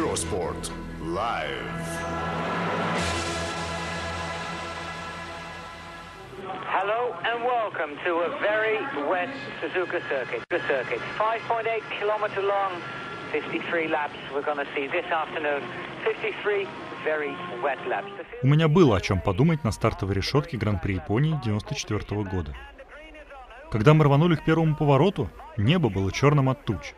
[0.00, 0.64] Eurosport
[1.02, 1.80] Live.
[6.76, 8.78] Hello and welcome to a very
[9.10, 9.28] wet
[9.60, 10.40] Suzuka circuit.
[10.48, 12.72] The circuit, 5.8 kilometer long,
[13.30, 14.16] 53 laps.
[14.32, 15.62] We're going to see this afternoon.
[16.04, 16.66] 53
[17.04, 18.10] very wet laps.
[18.42, 22.56] У меня было о чем подумать на стартовой решетке Гран-при Японии 94 года.
[23.70, 25.28] Когда мы рванули к первому повороту,
[25.58, 26.94] небо было черным от туч.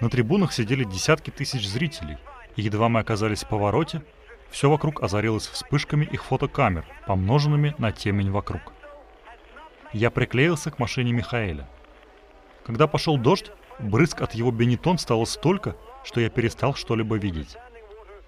[0.00, 2.18] На трибунах сидели десятки тысяч зрителей,
[2.56, 4.02] и едва мы оказались в повороте,
[4.50, 8.72] все вокруг озарилось вспышками их фотокамер, помноженными на темень вокруг.
[9.92, 11.68] Я приклеился к машине Михаэля.
[12.64, 17.56] Когда пошел дождь, брызг от его бенетон стало столько, что я перестал что-либо видеть.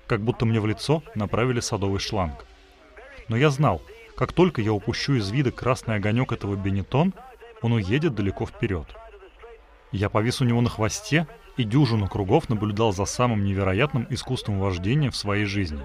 [0.06, 2.46] Как будто мне в лицо направили садовый шланг.
[3.28, 3.82] Но я знал,
[4.16, 7.12] как только я упущу из вида красный огонек этого бенетон,
[7.62, 8.86] он уедет далеко вперед.
[9.92, 15.10] Я повис у него на хвосте и дюжину кругов наблюдал за самым невероятным искусством вождения
[15.10, 15.82] в своей жизни.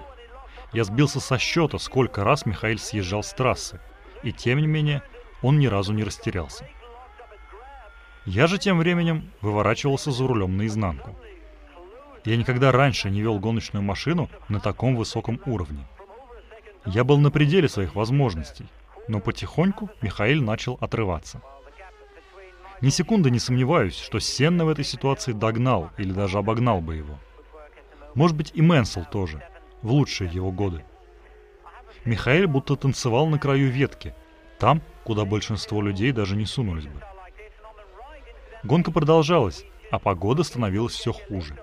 [0.72, 3.80] Я сбился со счета, сколько раз Михаил съезжал с трассы,
[4.22, 5.02] и тем не менее
[5.42, 6.68] он ни разу не растерялся.
[8.24, 11.16] Я же тем временем выворачивался за рулем наизнанку.
[12.24, 15.84] Я никогда раньше не вел гоночную машину на таком высоком уровне.
[16.86, 18.66] Я был на пределе своих возможностей,
[19.08, 21.42] но потихоньку Михаил начал отрываться–
[22.82, 27.18] ни секунды не сомневаюсь, что Сенна в этой ситуации догнал или даже обогнал бы его.
[28.14, 29.40] Может быть и Мэнсел тоже,
[29.82, 30.84] в лучшие его годы.
[32.04, 34.14] Михаил будто танцевал на краю ветки,
[34.58, 37.00] там, куда большинство людей даже не сунулись бы.
[38.64, 41.56] Гонка продолжалась, а погода становилась все хуже.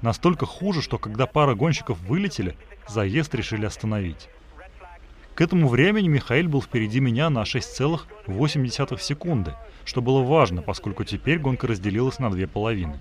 [0.00, 2.56] Настолько хуже, что когда пара гонщиков вылетели,
[2.88, 4.28] заезд решили остановить.
[5.34, 9.54] К этому времени Михаил был впереди меня на 6,8 секунды,
[9.84, 13.00] что было важно, поскольку теперь гонка разделилась на две половины.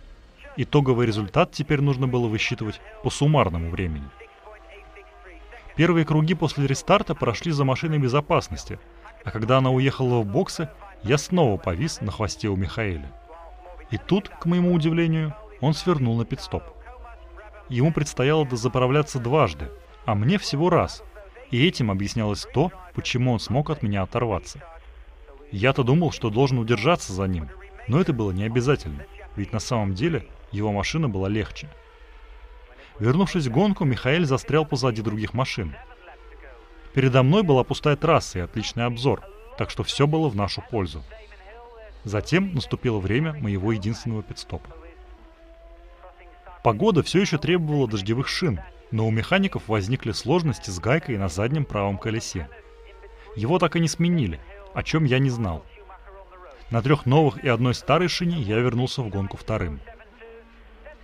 [0.58, 4.06] Итоговый результат теперь нужно было высчитывать по суммарному времени.
[5.76, 8.80] Первые круги после рестарта прошли за машиной безопасности,
[9.24, 10.70] а когда она уехала в боксы,
[11.04, 13.12] я снова повис на хвосте у Михаэля.
[13.92, 16.64] И тут, к моему удивлению, он свернул на пидстоп.
[17.70, 19.70] Ему предстояло дозаправляться дважды,
[20.06, 21.04] а мне всего раз–
[21.54, 24.60] и этим объяснялось то, почему он смог от меня оторваться.
[25.52, 27.48] Я-то думал, что должен удержаться за ним,
[27.88, 29.06] но это было не обязательно,
[29.36, 31.70] ведь на самом деле его машина была легче.
[32.98, 35.76] Вернувшись в гонку, Михаил застрял позади других машин.
[36.96, 39.22] Передо мной была пустая трасса и отличный обзор,
[39.60, 41.04] так что все было в нашу пользу.
[42.04, 44.72] Затем наступило время моего единственного пидстопа.
[46.64, 48.60] Погода все еще требовала дождевых шин,
[48.94, 52.48] но у механиков возникли сложности с гайкой на заднем правом колесе.
[53.36, 54.40] Его так и не сменили,
[54.76, 55.66] о чем я не знал.
[56.70, 59.80] На трех новых и одной старой шине я вернулся в гонку вторым.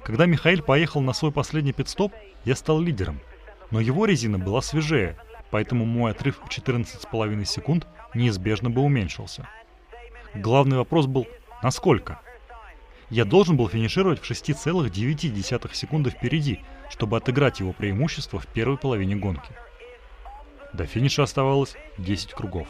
[0.04, 2.14] Когда Михаил поехал на свой последний пидстоп,
[2.46, 3.22] я стал лидером.
[3.72, 5.18] Но его резина была свежее,
[5.50, 9.48] поэтому мой отрыв в 14,5 секунд неизбежно бы уменьшился.
[10.36, 11.26] Главный вопрос был
[11.64, 12.20] «насколько?».
[13.10, 19.16] Я должен был финишировать в 6,9 секунды впереди, чтобы отыграть его преимущество в первой половине
[19.16, 19.52] гонки.
[20.74, 22.68] До финиша оставалось 10 кругов.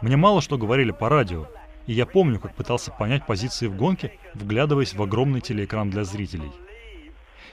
[0.00, 1.46] Мне мало что говорили по радио,
[1.86, 6.52] и я помню, как пытался понять позиции в гонке, вглядываясь в огромный телеэкран для зрителей.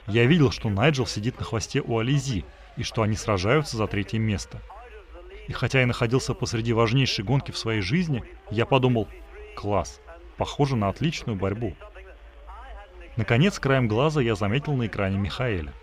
[0.07, 2.45] Я видел, что Найджел сидит на хвосте у Ализи,
[2.77, 4.61] и что они сражаются за третье место.
[5.47, 9.07] И хотя я находился посреди важнейшей гонки в своей жизни, я подумал,
[9.55, 10.01] класс,
[10.37, 11.75] Похоже на отличную борьбу.
[13.17, 15.73] Наконец, краем глаза я заметил на экране Михаэля.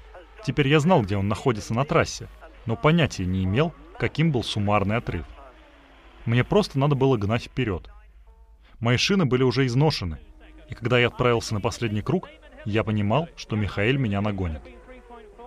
[0.44, 2.28] Теперь я знал, где он находится на трассе,
[2.66, 5.24] но понятия не имел, каким был суммарный отрыв.
[6.26, 7.88] Мне просто надо было гнать вперед.
[8.80, 10.18] Мои шины были уже изношены,
[10.68, 12.28] и когда я отправился на последний круг,
[12.64, 14.62] я понимал, что Михаэль меня нагонит.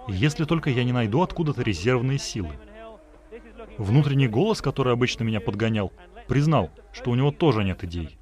[0.08, 2.52] Если только я не найду откуда-то резервные силы.
[3.78, 5.92] Внутренний голос, который обычно меня подгонял,
[6.28, 8.18] признал, что у него тоже нет идей.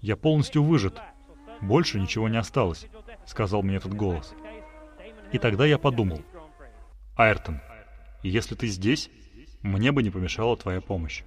[0.00, 1.00] Я полностью выжат.
[1.62, 2.86] Больше ничего не осталось,
[3.24, 4.34] сказал мне этот голос.
[5.30, 6.20] И тогда я подумал.
[7.16, 7.60] Айртон,
[8.22, 9.08] если ты здесь,
[9.62, 11.22] мне бы не помешала твоя помощь.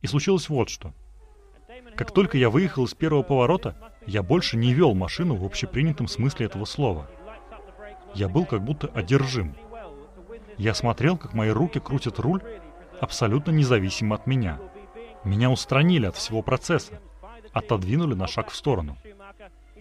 [0.00, 0.94] И случилось вот что.
[1.94, 3.76] Как только я выехал из первого поворота,
[4.06, 7.10] я больше не вел машину в общепринятом смысле этого слова.
[8.14, 9.54] Я был как будто одержим.
[10.56, 12.42] Я смотрел, как мои руки крутят руль,
[12.98, 14.58] абсолютно независимо от меня.
[15.22, 16.98] Меня устранили от всего процесса
[17.56, 18.98] отодвинули на шаг в сторону.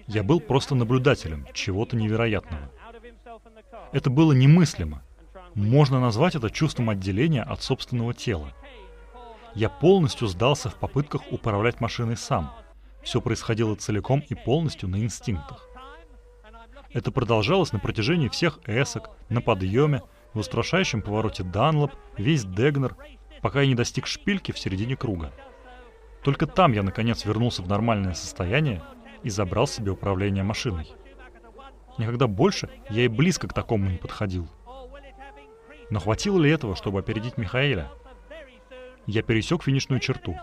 [0.07, 2.71] Я был просто наблюдателем чего-то невероятного.
[3.91, 5.03] Это было немыслимо.
[5.55, 8.53] Можно назвать это чувством отделения от собственного тела.
[9.55, 12.53] Я полностью сдался в попытках управлять машиной сам.
[13.03, 15.67] Все происходило целиком и полностью на инстинктах.
[16.93, 20.01] Это продолжалось на протяжении всех эсок, на подъеме,
[20.33, 22.95] в устрашающем повороте Данлоп, весь Дегнер,
[23.41, 25.33] пока я не достиг шпильки в середине круга.
[26.25, 28.81] Только там я наконец вернулся в нормальное состояние
[29.21, 30.87] и забрал себе управление машиной.
[31.99, 34.47] Никогда больше я и близко к такому не подходил.
[35.91, 37.91] Но хватило ли этого, чтобы опередить Михаэля?
[39.05, 40.35] Я пересек финишную черту.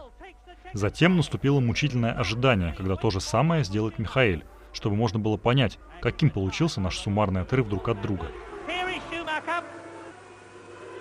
[0.73, 6.31] Затем наступило мучительное ожидание, когда то же самое сделает Михаэль, чтобы можно было понять, каким
[6.31, 8.29] получился наш суммарный отрыв друг от друга.
[8.69, 9.65] Here is Schumacher.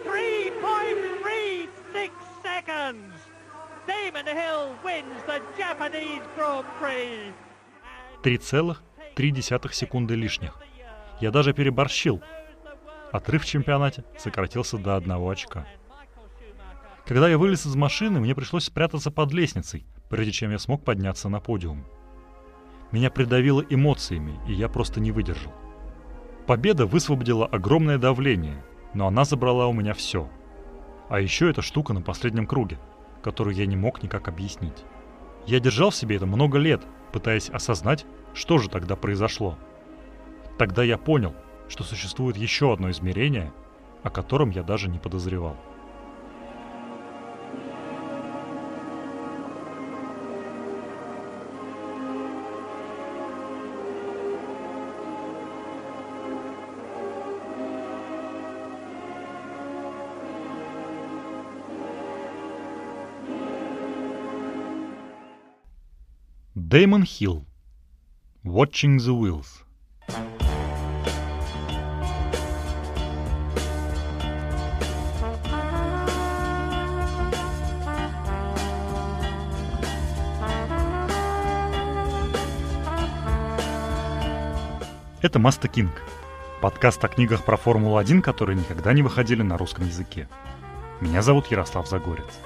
[0.06, 2.10] 3.36
[2.42, 3.14] seconds.
[4.22, 7.34] Damon Hill wins the Japanese Grand Prix.
[8.24, 10.58] 3,3 секунды лишних.
[11.20, 12.22] Я даже переборщил.
[13.12, 15.66] Отрыв в чемпионате сократился до одного очка.
[17.06, 21.28] Когда я вылез из машины, мне пришлось спрятаться под лестницей, прежде чем я смог подняться
[21.30, 21.86] на подиум.
[22.92, 25.54] Меня придавило эмоциями, и я просто не выдержал.
[26.46, 28.64] Победа высвободила огромное давление,
[28.94, 30.30] но она забрала у меня все.
[31.10, 32.78] А еще эта штука на последнем круге,
[33.22, 34.84] которую я не мог никак объяснить.
[35.46, 36.82] Я держал в себе это много лет,
[37.12, 39.58] пытаясь осознать, что же тогда произошло.
[40.58, 41.34] Тогда я понял,
[41.68, 43.52] что существует еще одно измерение,
[44.04, 45.58] о котором я даже не подозревал.
[66.72, 67.46] Дэймон Хилл.
[68.46, 69.66] Watching the Wheels.
[85.22, 85.92] Это Маста Кинг.
[86.62, 90.30] Подкаст о книгах про Формулу-1, которые никогда не выходили на русском языке.
[91.02, 92.40] Меня зовут Ярослав Загорец.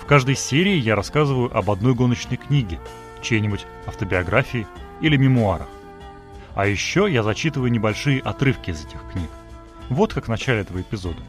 [0.00, 2.80] В каждой серии я рассказываю об одной гоночной книге,
[3.24, 4.66] чьей-нибудь автобиографии
[5.00, 5.68] или мемуарах.
[6.54, 9.28] А еще я зачитываю небольшие отрывки из этих книг.
[9.88, 11.20] Вот как в начале этого эпизода.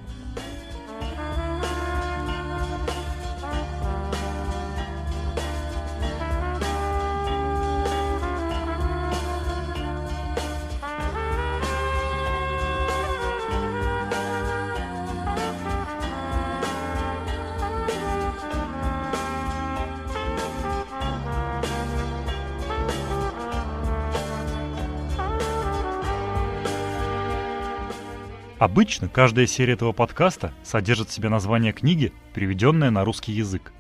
[28.57, 33.73] Обычно каждая серия этого подкаста содержит в себе название книги, переведенное на русский язык.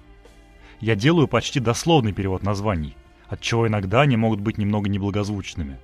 [0.81, 2.97] Я делаю почти дословный перевод названий,
[3.29, 5.79] отчего иногда они могут быть немного неблагозвучными.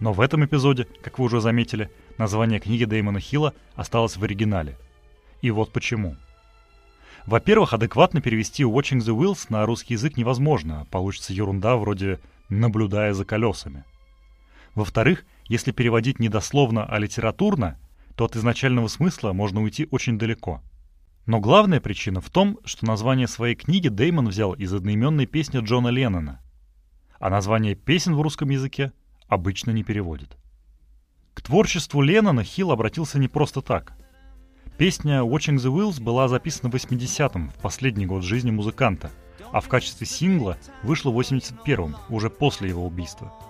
[0.00, 4.76] Но в этом эпизоде, как вы уже заметили, название книги Дэймона Хилла осталось в оригинале.
[5.40, 6.16] И вот почему.
[7.26, 12.18] Во-первых, адекватно перевести Watching the Wheels на русский язык невозможно, получится ерунда вроде
[12.48, 13.84] «наблюдая за колесами».
[14.74, 17.78] Во-вторых, если переводить не дословно, а литературно–
[18.20, 20.60] то от изначального смысла можно уйти очень далеко.
[21.24, 25.88] Но главная причина в том, что название своей книги Деймон взял из одноименной песни Джона
[25.88, 26.42] Леннона.
[27.18, 28.92] А название песен в русском языке
[29.26, 30.36] обычно не переводят.
[31.32, 33.94] К творчеству Леннона Хилл обратился не просто так.
[34.76, 39.10] Песня «Watching the Wheels» была записана в 80-м, в последний год жизни музыканта,
[39.50, 43.32] а в качестве сингла вышла в 81-м, уже после его убийства–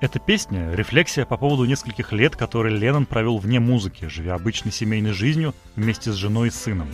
[0.00, 5.12] эта песня— рефлексия по поводу нескольких лет, которые Леннон провел вне музыки, живя обычной семейной
[5.12, 6.88] жизнью вместе с женой и сыном.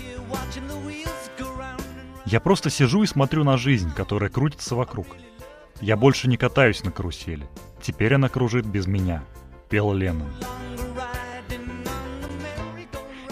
[2.24, 5.06] Я просто сижу и смотрю на жизнь, которая крутится вокруг.
[5.80, 7.46] Я больше не катаюсь на карусели.
[7.80, 9.22] Теперь она кружит без меня,
[9.68, 10.32] пел Леннон.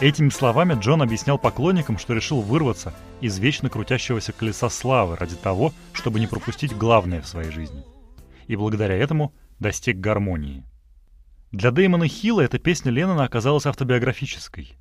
[0.00, 5.72] Этими словами Джон объяснял поклонникам, что решил вырваться из вечно крутящегося колеса славы ради того,
[5.92, 7.84] чтобы не пропустить главное в своей жизни.
[8.46, 10.64] И благодаря этому достиг гармонии.
[11.52, 14.76] Для Дэймона Хилла эта песня Леннона оказалась автобиографической.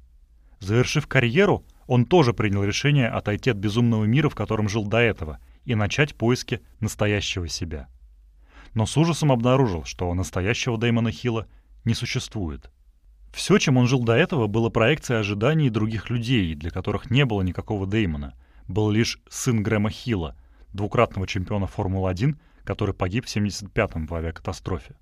[0.59, 5.39] Завершив карьеру, он тоже принял решение отойти от безумного мира, в котором жил до этого,
[5.65, 7.87] и начать поиски настоящего себя.
[8.73, 11.47] Но с ужасом обнаружил, что настоящего Дэймона Хилла
[11.85, 12.71] не существует.
[13.33, 17.41] Все, чем он жил до этого, было проекцией ожиданий других людей, для которых не было
[17.41, 18.33] никакого Дэймона.
[18.67, 20.35] Был лишь сын Грэма Хилла,
[20.71, 24.95] двукратного чемпиона Формулы-1, который погиб в 75-м в авиакатастрофе.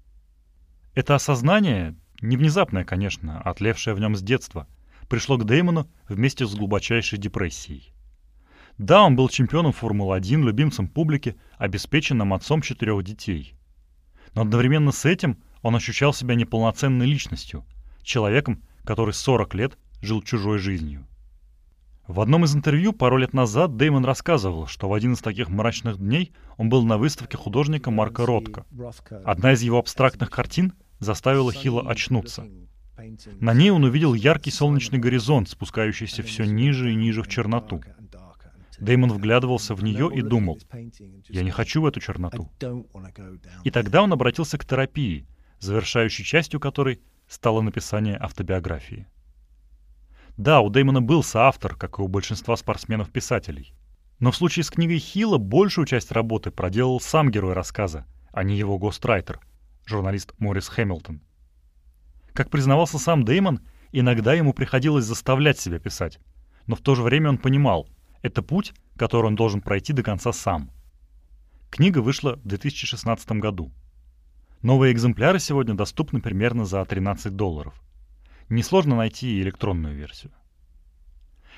[0.94, 4.68] Это осознание, не внезапное, конечно, а отлевшее в нем с детства,
[5.08, 7.94] пришло к Дэймону вместе с глубочайшей депрессией.
[8.78, 13.54] Да, он был чемпионом Формулы-1, любимцем публики, обеспеченным отцом четырех детей.
[14.34, 17.66] Но одновременно с этим он ощущал себя неполноценной личностью,
[18.02, 21.06] человеком, который 40 лет жил чужой жизнью.
[22.12, 25.98] В одном из интервью пару лет назад Дэймон рассказывал, что в один из таких мрачных
[25.98, 28.66] дней он был на выставке художника Марка Ротко.
[29.24, 32.46] Одна из его абстрактных картин заставила Хилла очнуться.
[33.40, 37.82] На ней он увидел яркий солнечный горизонт, спускающийся все ниже и ниже в черноту.
[38.78, 40.60] Дэймон вглядывался в нее и думал,
[41.30, 42.52] «Я не хочу в эту черноту».
[43.64, 45.28] И тогда он обратился к терапии,
[45.60, 47.00] завершающей частью которой
[47.30, 49.08] стало написание автобиографии.
[50.38, 53.74] Да, у Дэймона был соавтор, как и у большинства спортсменов-писателей.
[54.20, 58.58] Но в случае с книгой Хилла большую часть работы проделал сам герой рассказа, а не
[58.58, 59.40] его гострайтер,
[59.86, 61.22] журналист Морис Хэмилтон.
[62.34, 63.60] Как признавался сам Дэймон,
[63.92, 66.20] иногда ему приходилось заставлять себя писать,
[66.66, 67.90] но в то же время он понимал,
[68.22, 70.72] это путь, который он должен пройти до конца сам.
[71.70, 73.72] Книга вышла в 2016 году.
[74.62, 77.74] Новые экземпляры сегодня доступны примерно за 13 долларов–
[78.52, 80.32] несложно найти электронную версию.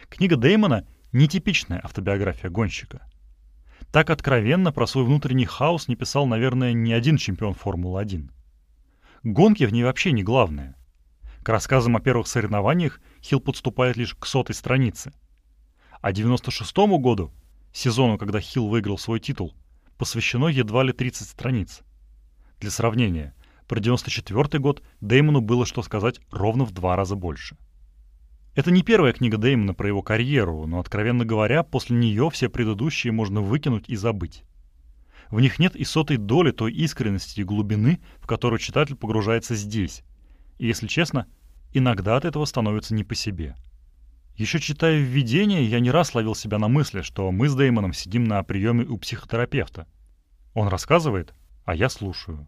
[0.10, 3.02] Книга Деймона— нетипичная автобиография гонщика.
[3.92, 8.30] Так откровенно про свой внутренний хаос не писал, наверное, ни один чемпион Формулы-1.
[9.24, 10.76] Гонки в ней вообще не главное.
[11.44, 15.14] К рассказам о первых соревнованиях Хилл подступает лишь к сотой странице.
[16.02, 17.32] А 96-му году,
[17.72, 19.54] сезону, когда Хилл выиграл свой титул,
[19.98, 21.82] посвящено едва ли 30 страниц.
[22.60, 23.36] Для сравнения,
[23.74, 27.58] про 94 год Деймону было что сказать ровно в два раза больше.
[28.54, 33.12] Это не первая книга Деймона про его карьеру, но, откровенно говоря, после нее все предыдущие
[33.12, 34.44] можно выкинуть и забыть.
[35.32, 40.04] В них нет и сотой доли той искренности и глубины, в которую читатель погружается здесь.
[40.60, 41.26] И, если честно,
[41.74, 43.56] иногда от этого становится не по себе.
[44.36, 48.26] Еще читая введение, я не раз ловил себя на мысли, что мы с Деймоном сидим
[48.26, 49.88] на приеме у психотерапевта.
[50.54, 51.34] Он рассказывает,
[51.66, 52.48] а я слушаю.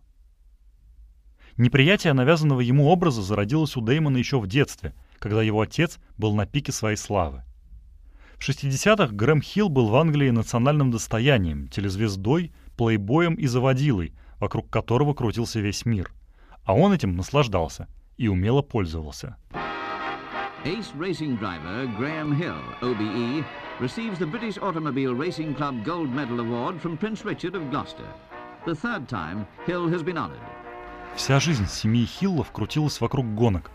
[1.58, 6.46] Неприятие навязанного ему образа зародилось у Дэймона еще в детстве, когда его отец был на
[6.46, 7.44] пике своей славы.
[8.38, 15.14] В 60-х Грэм Хилл был в Англии национальным достоянием, телезвездой, плейбоем и заводилой, вокруг которого
[15.14, 16.12] крутился весь мир.
[16.66, 19.38] А он этим наслаждался и умело пользовался.
[20.66, 23.46] Ace racing driver Graham Hill, OBE,
[23.80, 28.08] receives the British Automobile Racing Club Gold Medal Award from Prince Richard of Gloucester.
[28.66, 30.42] The third time Hill has been honored.
[31.16, 33.72] Вся жизнь семьи Хиллов крутилась вокруг гонок,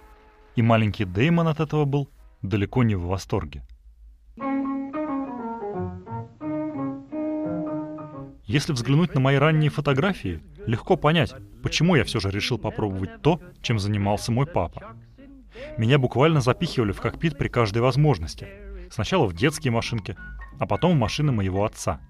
[0.56, 2.11] и маленький Деймон от этого был
[2.42, 3.64] далеко не в восторге.
[8.44, 13.40] Если взглянуть на мои ранние фотографии, легко понять, почему я все же решил попробовать то,
[13.62, 14.97] чем занимался мой папа.
[15.78, 18.49] Меня буквально запихивали в кокпит при каждой возможности.
[18.90, 20.16] Сначала в детские машинки,
[20.59, 22.00] а потом в машины моего отца—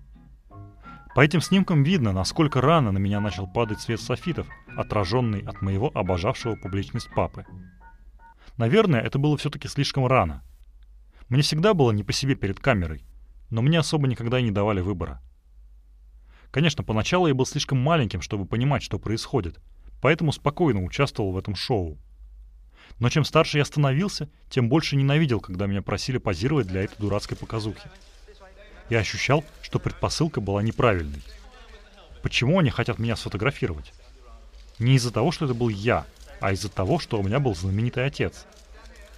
[1.15, 5.91] по этим снимкам видно, насколько рано на меня начал падать свет софитов, отраженный от моего
[5.93, 7.45] обожавшего публичность папы.
[8.57, 10.45] Наверное, это было все-таки слишком рано.
[11.29, 13.05] Мне всегда было не по себе перед камерой,
[13.51, 15.21] но мне особо никогда и не давали выбора.
[16.53, 19.61] Конечно, поначалу я был слишком маленьким, чтобы понимать, что происходит,
[20.01, 21.99] поэтому спокойно участвовал в этом шоу.
[22.99, 27.37] Но чем старше я становился, тем больше ненавидел, когда меня просили позировать для этой дурацкой
[27.37, 27.89] показухи.
[28.91, 31.23] Я ощущал, что предпосылка была неправильной.
[32.23, 33.93] Почему они хотят меня сфотографировать?
[34.81, 36.07] Не из-за того, что это был я,
[36.41, 38.47] а из-за того, что у меня был знаменитый отец.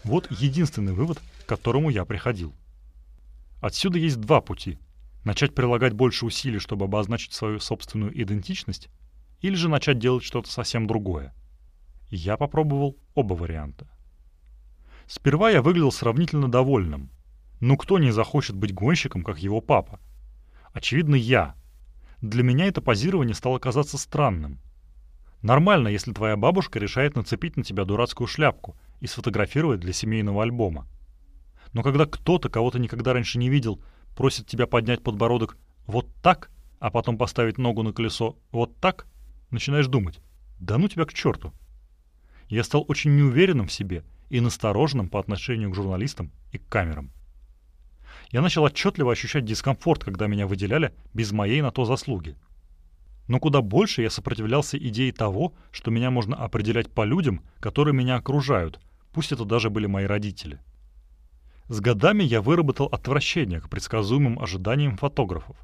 [0.05, 2.53] Вот единственный вывод, к которому я приходил.
[3.63, 4.79] Отсюда есть два пути.
[5.25, 8.91] Начать прилагать больше усилий, чтобы обозначить свою собственную идентичность,
[9.41, 11.35] или же начать делать что-то совсем другое.
[12.11, 13.89] Я попробовал оба варианта.
[15.07, 17.11] Сперва я выглядел сравнительно довольным–
[17.63, 20.01] ну кто не захочет быть гонщиком, как его папа?
[20.73, 21.55] Очевидно, я.
[22.21, 24.59] Для меня это позирование стало казаться странным.
[25.43, 30.89] Нормально, если твоя бабушка решает нацепить на тебя дурацкую шляпку и сфотографировать для семейного альбома.
[31.73, 33.81] Но когда кто-то, кого ты никогда раньше не видел,
[34.17, 36.51] просит тебя поднять подбородок вот так,
[36.81, 39.07] а потом поставить ногу на колесо вот так,
[39.51, 40.19] начинаешь думать,
[40.59, 41.53] да ну тебя к черту.
[42.49, 47.13] Я стал очень неуверенным в себе и настороженным по отношению к журналистам и к камерам
[48.33, 52.37] я начал отчетливо ощущать дискомфорт, когда меня выделяли без моей на то заслуги.
[53.29, 58.17] Но куда больше я сопротивлялся идее того, что меня можно определять по людям, которые меня
[58.17, 58.81] окружают,
[59.13, 60.59] пусть это даже были мои родители.
[61.69, 65.57] С годами я выработал отвращение к предсказуемым ожиданиям фотографов.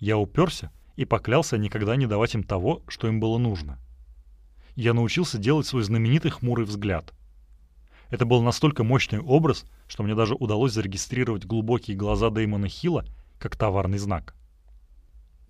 [0.00, 3.78] Я уперся и поклялся никогда не давать им того, что им было нужно.
[4.74, 7.12] Я научился делать свой знаменитый хмурый взгляд—
[8.14, 13.04] это был настолько мощный образ, что мне даже удалось зарегистрировать глубокие глаза Дэймона Хилла
[13.38, 14.34] как товарный знак.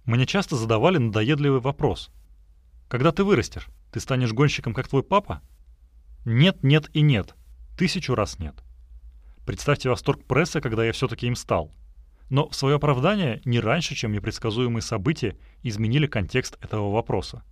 [0.05, 2.11] Мне часто задавали надоедливый вопрос.
[2.89, 5.41] Когда ты вырастешь, ты станешь гонщиком, как твой папа?
[6.25, 7.35] Нет, нет и нет.
[7.79, 8.55] Тысячу раз нет.
[9.47, 11.73] Представьте восторг прессы, когда я все-таки им стал.
[12.31, 17.43] Но в свое оправдание не раньше, чем непредсказуемые события изменили контекст этого вопроса.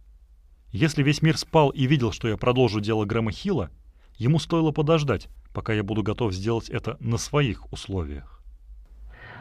[0.71, 3.71] Если весь мир спал и видел, что я продолжу дело Грэма Хилла,
[4.17, 8.43] ему стоило подождать, пока я буду готов сделать это на своих условиях.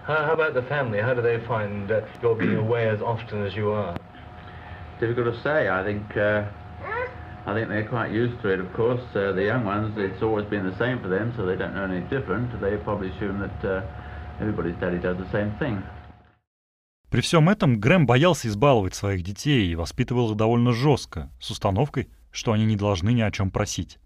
[0.08, 1.00] How, how about the family?
[1.00, 3.96] How do they find uh, your being away as often as you are?
[5.00, 5.70] Difficult to say.
[5.70, 6.46] I think uh,
[7.46, 8.60] I think they're quite used to it.
[8.60, 11.56] Of course, uh, the young ones, it's always been the same for them, so they
[11.56, 12.50] don't know any different.
[12.62, 13.82] They probably assume that uh,
[14.40, 15.82] everybody's daddy does the same thing.
[17.10, 22.10] При всем этом Грэм боялся избаловать своих детей и воспитывал их довольно жестко, с установкой,
[22.32, 24.00] что они не должны ни о чем просить.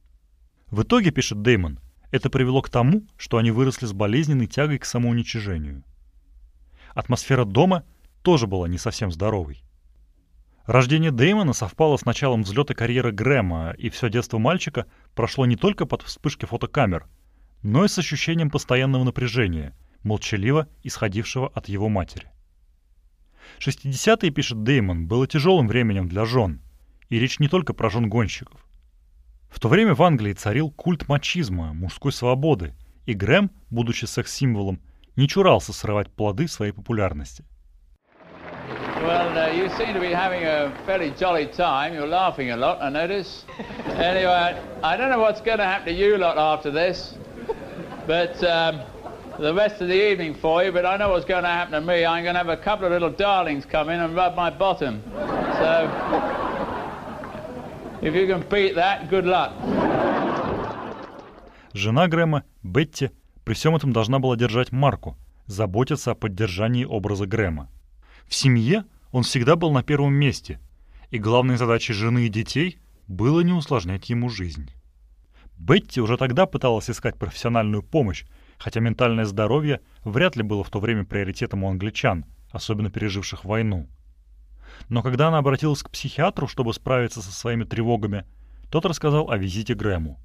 [0.75, 1.79] В итоге, пишет Дэймон,
[2.11, 5.85] это привело к тому, что они выросли с болезненной тягой к самоуничижению.
[6.93, 7.85] Атмосфера дома
[8.23, 9.63] тоже была не совсем здоровой.
[10.65, 15.85] Рождение Дэймона совпало с началом взлета карьеры Грэма, и все детство мальчика прошло не только
[15.85, 17.07] под вспышки фотокамер,
[17.63, 22.29] но и с ощущением постоянного напряжения, молчаливо исходившего от его матери.
[23.59, 26.59] 60-е, пишет Дэймон, было тяжелым временем для жен,
[27.07, 28.59] и речь не только про жен гонщиков.
[29.55, 32.73] В то время в Англии царил культ мачизма, мужской свободы,
[33.05, 34.81] и Грэм, будучи секс-символом,
[35.15, 37.45] не чурался срывать плоды своей популярности.
[39.01, 41.93] Well, uh, you seem to be having a fairly jolly time.
[41.93, 43.45] You're laughing a lot, I notice.
[43.95, 47.13] anyway, I don't know what's going to happen to you lot after this,
[48.05, 48.81] but um,
[49.39, 50.73] the rest of the evening for you.
[50.73, 52.03] But I know what's going to happen to me.
[52.03, 55.01] I'm going to have a couple of little darlings come in and rub my bottom.
[55.13, 56.44] So,
[58.01, 59.51] if you can beat that, good luck.
[61.73, 63.11] Жена Грэма, Бетти,
[63.43, 67.69] при всем этом должна была держать марку, заботиться о поддержании образа Грэма.
[68.27, 70.59] В семье он всегда был на первом месте,
[71.11, 74.71] и главной задачей жены и детей было не усложнять ему жизнь.
[75.57, 78.25] Бетти уже тогда пыталась искать профессиональную помощь,
[78.57, 83.87] хотя ментальное здоровье вряд ли было в то время приоритетом у англичан, особенно переживших войну.
[84.89, 88.25] Но когда она обратилась к психиатру, чтобы справиться со своими тревогами,
[88.69, 90.19] тот рассказал о визите Грэму,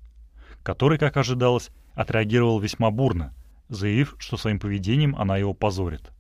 [0.63, 3.35] который, как ожидалось, отреагировал весьма бурно,
[3.69, 6.13] заявив, что своим поведением она его позорит.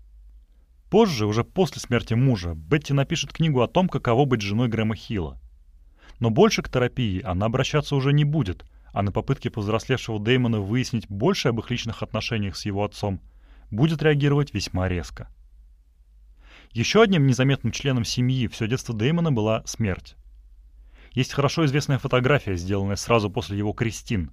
[0.90, 5.40] Позже, уже после смерти мужа, Бетти напишет книгу о том, каково быть женой Грэма Хилла.
[6.18, 11.08] Но больше к терапии она обращаться уже не будет, а на попытки повзрослевшего Дэймона выяснить
[11.08, 13.20] больше об их личных отношениях с его отцом
[13.70, 15.28] будет реагировать весьма резко.
[16.72, 20.14] Еще одним незаметным членом семьи все детство Дэймона была смерть.
[21.12, 24.30] Есть хорошо известная фотография, сделанная сразу после его крестин.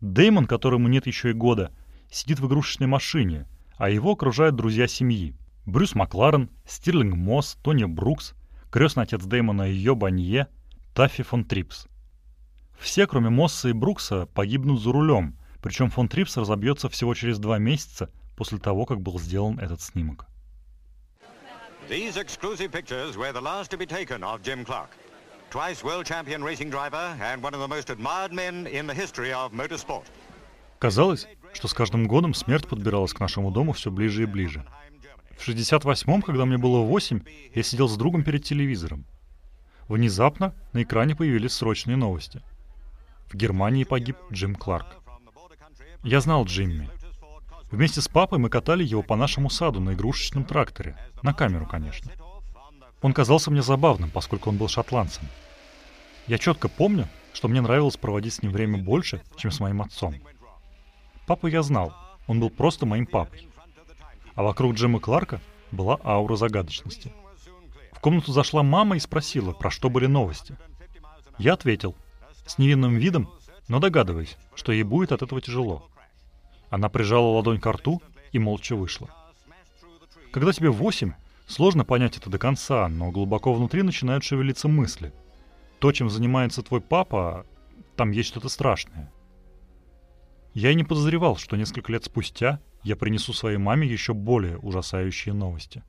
[0.00, 1.70] Дэймон, которому нет еще и года,
[2.10, 5.36] сидит в игрушечной машине, а его окружают друзья семьи.
[5.66, 8.32] Брюс Макларен, Стирлинг Мосс, Тони Брукс,
[8.70, 10.48] крестный отец Дэймона Йо Бонье,
[10.94, 11.88] Таффи фон Трипс.
[12.78, 17.58] Все, кроме Мосса и Брукса, погибнут за рулем, причем фон Трипс разобьется всего через два
[17.58, 20.26] месяца после того, как был сделан этот снимок.
[21.88, 24.88] These exclusive pictures were the last to be taken of Jim Clark,
[25.50, 29.34] twice world champion racing driver and one of the most admired men in the history
[29.34, 30.04] of motorsport.
[30.78, 34.64] Казалось, что с каждым годом смерть подбиралась к нашему дому все ближе и ближе.
[35.36, 37.20] В 68-м, когда мне было 8,
[37.54, 39.04] я сидел с другом перед телевизором.
[39.86, 42.40] Внезапно на экране появились срочные новости.
[43.26, 44.86] В Германии погиб Джим Кларк.
[46.02, 46.88] Я знал Джимми.
[47.74, 50.96] Вместе с папой мы катали его по нашему саду на игрушечном тракторе.
[51.22, 52.12] На камеру, конечно.
[53.02, 55.26] Он казался мне забавным, поскольку он был шотландцем.
[56.28, 60.14] Я четко помню, что мне нравилось проводить с ним время больше, чем с моим отцом.
[61.26, 61.92] Папу я знал,
[62.28, 63.48] он был просто моим папой.
[64.36, 65.40] А вокруг Джима Кларка
[65.72, 67.12] была аура загадочности.
[67.90, 70.56] В комнату зашла мама и спросила, про что были новости.
[71.38, 71.96] Я ответил,
[72.46, 73.32] с невинным видом,
[73.66, 75.88] но догадываясь, что ей будет от этого тяжело.
[76.74, 79.08] Она прижала ладонь к рту и молча вышла.
[80.32, 81.12] Когда тебе восемь,
[81.46, 85.12] сложно понять это до конца, но глубоко внутри начинают шевелиться мысли.
[85.78, 87.46] То, чем занимается твой папа,
[87.94, 89.12] там есть что-то страшное.
[90.52, 95.32] Я и не подозревал, что несколько лет спустя я принесу своей маме еще более ужасающие
[95.32, 95.84] новости.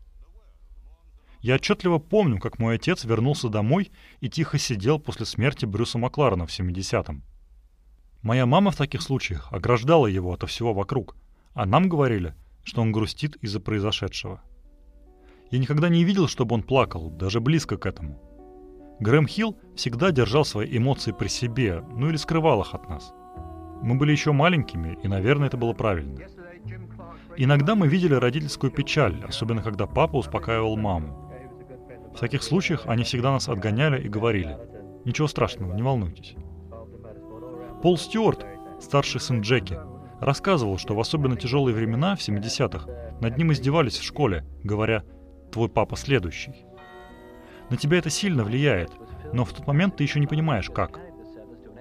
[1.42, 6.46] Я отчетливо помню, как мой отец вернулся домой и тихо сидел после смерти Брюса Макларена
[6.46, 7.24] в 70-м.
[8.26, 11.16] Моя мама в таких случаях ограждала его ото всего вокруг,
[11.54, 12.34] а нам говорили,
[12.64, 14.42] что он грустит из-за произошедшего.
[15.52, 18.20] Я никогда не видел, чтобы он плакал, даже близко к этому.
[19.00, 23.14] Грэм Хилл всегда держал свои эмоции при себе, ну или скрывал их от нас.
[23.84, 26.18] Мы были еще маленькими, и, наверное, это было правильно.
[27.38, 31.32] Иногда мы видели родительскую печаль, особенно когда папа успокаивал маму.
[32.16, 34.58] В таких случаях они всегда нас отгоняли и говорили,
[35.06, 36.36] ничего страшного, не волнуйтесь.
[37.82, 38.46] Пол Стюарт,
[38.80, 39.78] старший сын Джеки,
[40.20, 42.90] рассказывал, что в особенно тяжелые времена, в 70-х,
[43.22, 45.04] над ним издевались в школе, говоря
[45.52, 46.66] «твой папа следующий».
[47.70, 48.92] На тебя это сильно влияет,
[49.34, 51.00] но в тот момент ты еще не понимаешь, как.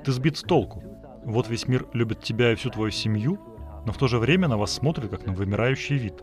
[0.05, 0.83] Ты сбит с толку.
[1.25, 3.39] Вот весь мир любит тебя и всю твою семью,
[3.87, 6.23] но в то же время на вас смотрит, как на вымирающий вид.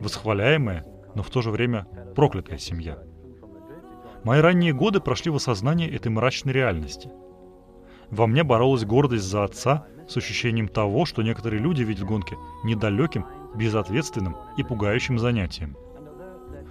[0.00, 2.98] Восхваляемая, но в то же время проклятая семья.
[4.24, 7.10] Мои ранние годы прошли в осознании этой мрачной реальности.
[8.10, 13.24] Во мне боролась гордость за отца с ощущением того, что некоторые люди видят гонки недалеким,
[13.54, 15.76] безответственным и пугающим занятием.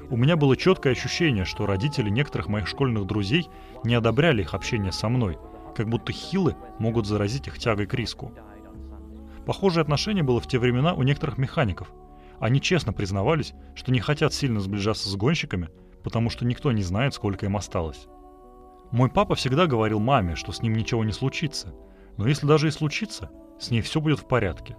[0.09, 3.47] У меня было четкое ощущение, что родители некоторых моих школьных друзей
[3.83, 5.37] не одобряли их общение со мной,
[5.75, 8.33] как будто хилы могут заразить их тягой к риску.
[9.45, 11.91] Похожее отношение было в те времена у некоторых механиков.
[12.39, 15.69] Они честно признавались, что не хотят сильно сближаться с гонщиками,
[16.03, 18.07] потому что никто не знает, сколько им осталось.
[18.91, 21.73] Мой папа всегда говорил маме, что с ним ничего не случится,
[22.17, 24.75] но если даже и случится, с ней все будет в порядке.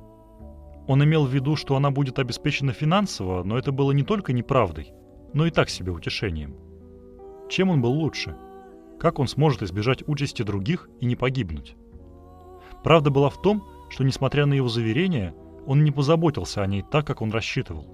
[0.88, 4.92] Он имел в виду, что она будет обеспечена финансово, но это было не только неправдой,
[5.32, 6.56] но и так себе утешением.
[7.48, 8.36] Чем он был лучше?
[8.98, 11.76] Как он сможет избежать участи других и не погибнуть?
[12.82, 15.34] Правда была в том, что, несмотря на его заверения,
[15.66, 17.86] он не позаботился о ней так, как он рассчитывал.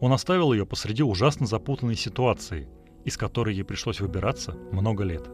[0.00, 2.68] Он оставил ее посреди ужасно запутанной ситуации,
[3.04, 5.28] из которой ей пришлось выбираться много лет.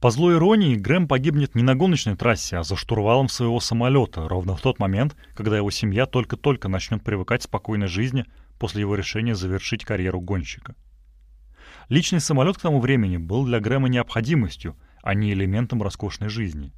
[0.00, 4.56] По злой иронии, Грэм погибнет не на гоночной трассе, а за штурвалом своего самолета, ровно
[4.56, 8.24] в тот момент, когда его семья только-только начнет привыкать к спокойной жизни
[8.58, 10.74] после его решения завершить карьеру гонщика.
[11.90, 16.72] Личный самолет к тому времени был для Грэма необходимостью, а не элементом роскошной жизни.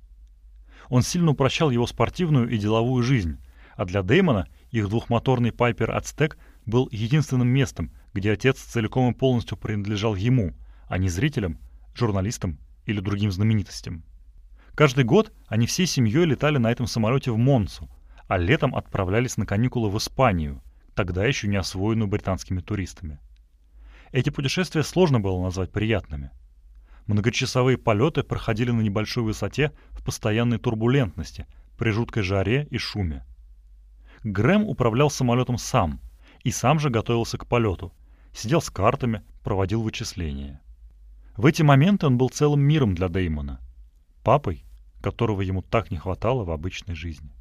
[0.89, 3.39] Он сильно упрощал его спортивную и деловую жизнь,
[3.77, 9.57] а для Дэймона их двухмоторный Пайпер Ацтек был единственным местом, где отец целиком и полностью
[9.57, 10.55] принадлежал ему,
[10.89, 11.59] а не зрителям,
[11.95, 14.05] журналистам или другим знаменитостям.
[14.75, 17.91] Каждый год они всей семьей летали на этом самолете в Монцу,
[18.27, 20.63] а летом отправлялись на каникулы в Испанию,
[20.95, 23.19] тогда еще не освоенную британскими туристами.
[24.13, 26.31] Эти путешествия сложно было назвать приятными.
[27.07, 33.25] Многочасовые полеты проходили на небольшой высоте в постоянной турбулентности, при жуткой жаре и шуме.
[34.25, 36.01] Грэм управлял самолетом сам
[36.45, 37.93] и сам же готовился к полету,
[38.33, 40.61] сидел с картами, проводил вычисления.
[41.37, 43.61] В эти моменты он был целым миром для Деймона.
[44.23, 44.65] Папой,
[45.01, 47.33] которого ему так не хватало в обычной жизни.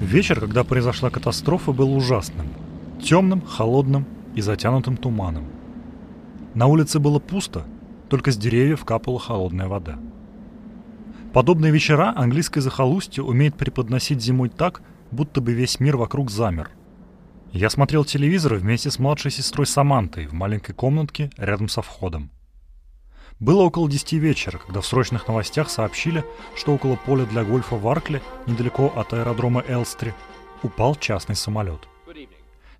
[0.00, 2.48] Вечер, когда произошла катастрофа, был ужасным.
[3.00, 5.59] Темным, холодным и затянутым туманом.
[6.54, 7.64] На улице было пусто,
[8.08, 9.98] только с деревьев капала холодная вода.
[11.32, 14.82] Подобные вечера английское захолустье умеет преподносить зимой так,
[15.12, 16.70] будто бы весь мир вокруг замер.
[17.52, 22.30] Я смотрел телевизор вместе с младшей сестрой Самантой в маленькой комнатке рядом со входом.
[23.38, 26.24] Было около 10 вечера, когда в срочных новостях сообщили,
[26.56, 30.12] что около поля для гольфа в Аркле, недалеко от аэродрома Элстри,
[30.62, 31.88] упал частный самолет.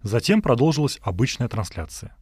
[0.02, 2.16] Затем продолжилась обычная трансляция.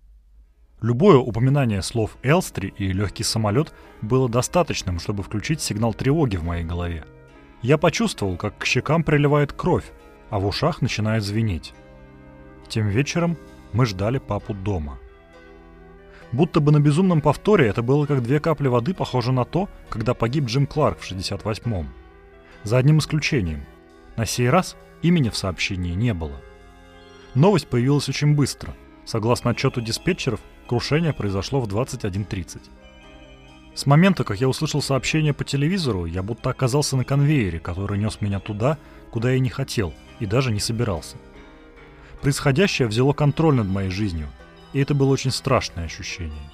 [0.81, 6.65] Любое упоминание слов «Элстри» и «легкий самолет» было достаточным, чтобы включить сигнал тревоги в моей
[6.65, 7.05] голове.
[7.63, 9.91] Я почувствовал, как к щекам приливает кровь,
[10.31, 11.75] а в ушах начинает звенеть.
[12.69, 13.37] Тем вечером
[13.73, 14.99] мы ждали папу дома.
[16.31, 20.15] Будто бы на безумном повторе это было как две капли воды, похоже на то, когда
[20.15, 21.89] погиб Джим Кларк в 68-м.
[22.63, 23.65] За одним исключением.
[24.17, 26.41] На сей раз имени в сообщении не было.
[27.35, 28.75] Новость появилась очень быстро.
[29.05, 32.61] Согласно отчету диспетчеров, Крушение произошло в 21.30.
[33.75, 38.21] С момента, как я услышал сообщение по телевизору, я будто оказался на конвейере, который нес
[38.21, 38.77] меня туда,
[39.11, 41.17] куда я не хотел и даже не собирался.
[42.21, 44.29] Происходящее взяло контроль над моей жизнью,
[44.75, 46.51] и это было очень страшное ощущение.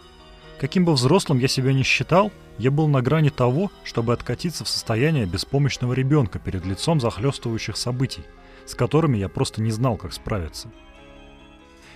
[0.61, 4.69] Каким бы взрослым я себя не считал, я был на грани того, чтобы откатиться в
[4.69, 8.23] состояние беспомощного ребенка перед лицом захлестывающих событий,
[8.65, 10.71] с которыми я просто не знал, как справиться.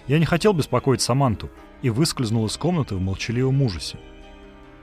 [0.09, 1.51] Я не хотел беспокоить Саманту,
[1.83, 3.99] и выскользнул из комнаты в молчаливом ужасе.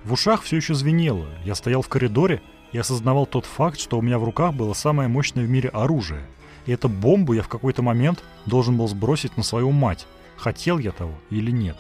[0.03, 4.01] В ушах все еще звенело, я стоял в коридоре и осознавал тот факт, что у
[4.01, 6.25] меня в руках было самое мощное в мире оружие,
[6.65, 10.91] и эту бомбу я в какой-то момент должен был сбросить на свою мать, хотел я
[10.91, 11.77] того или нет.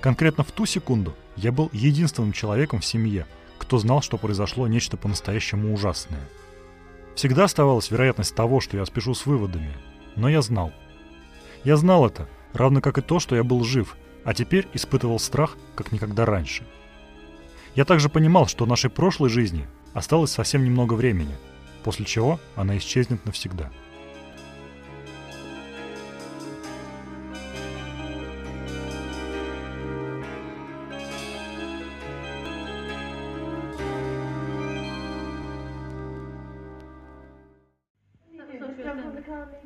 [0.00, 3.26] Конкретно в ту секунду я был единственным человеком в семье,
[3.58, 6.28] кто знал, что произошло нечто по-настоящему ужасное.
[7.16, 9.72] Всегда оставалась вероятность того, что я спешу с выводами,
[10.14, 10.72] но я знал.
[11.64, 12.28] Я знал это,
[12.60, 16.66] равно как и то, что я был жив, а теперь испытывал страх, как никогда раньше.
[17.74, 21.34] Я также понимал, что нашей прошлой жизни осталось совсем немного времени,
[21.84, 23.70] после чего она исчезнет навсегда.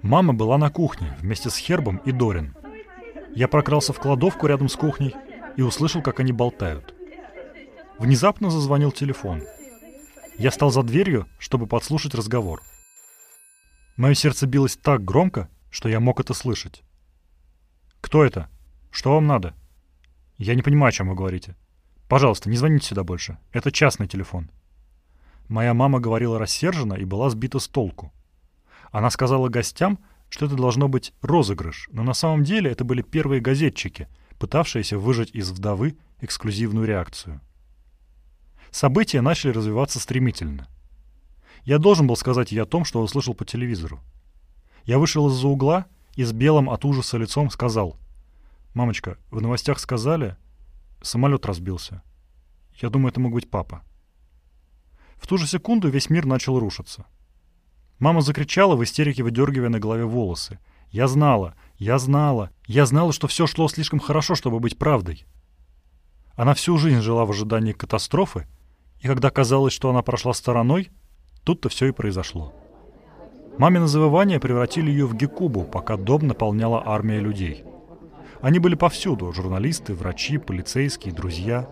[0.02, 2.54] Мама была на кухне вместе с Хербом и Дорин.
[3.34, 5.14] Я прокрался в кладовку рядом с кухней
[5.56, 6.94] и услышал, как они болтают.
[7.98, 9.42] Внезапно зазвонил телефон.
[10.38, 12.62] Я стал за дверью, чтобы подслушать разговор.
[13.96, 16.82] Мое сердце билось так громко, что я мог это слышать.
[18.00, 18.48] «Кто это?
[18.90, 19.54] Что вам надо?»
[20.36, 21.54] «Я не понимаю, о чем вы говорите.
[22.08, 23.38] Пожалуйста, не звоните сюда больше.
[23.52, 24.50] Это частный телефон».
[25.48, 28.12] Моя мама говорила рассерженно и была сбита с толку.
[28.90, 29.98] Она сказала гостям,
[30.32, 35.30] что это должно быть розыгрыш, но на самом деле это были первые газетчики, пытавшиеся выжать
[35.32, 37.42] из вдовы эксклюзивную реакцию.
[38.70, 40.68] События начали развиваться стремительно.
[41.64, 44.00] Я должен был сказать ей о том, что услышал по телевизору.
[44.84, 47.98] Я вышел из-за угла и с белым от ужаса лицом сказал,
[48.72, 50.38] «Мамочка, в новостях сказали,
[51.02, 52.02] самолет разбился.
[52.80, 53.82] Я думаю, это мог быть папа».
[55.16, 57.04] В ту же секунду весь мир начал рушиться.
[58.02, 60.58] Мама закричала в истерике, выдергивая на голове волосы.
[60.90, 61.54] «Я знала!
[61.78, 62.50] Я знала!
[62.66, 65.24] Я знала, что все шло слишком хорошо, чтобы быть правдой!»
[66.34, 68.48] Она всю жизнь жила в ожидании катастрофы,
[68.98, 70.90] и когда казалось, что она прошла стороной,
[71.44, 72.52] тут-то все и произошло.
[73.56, 77.62] Мамины завывания превратили ее в гекубу, пока дом наполняла армия людей.
[78.40, 81.70] Они были повсюду— журналисты, врачи, полицейские, друзья.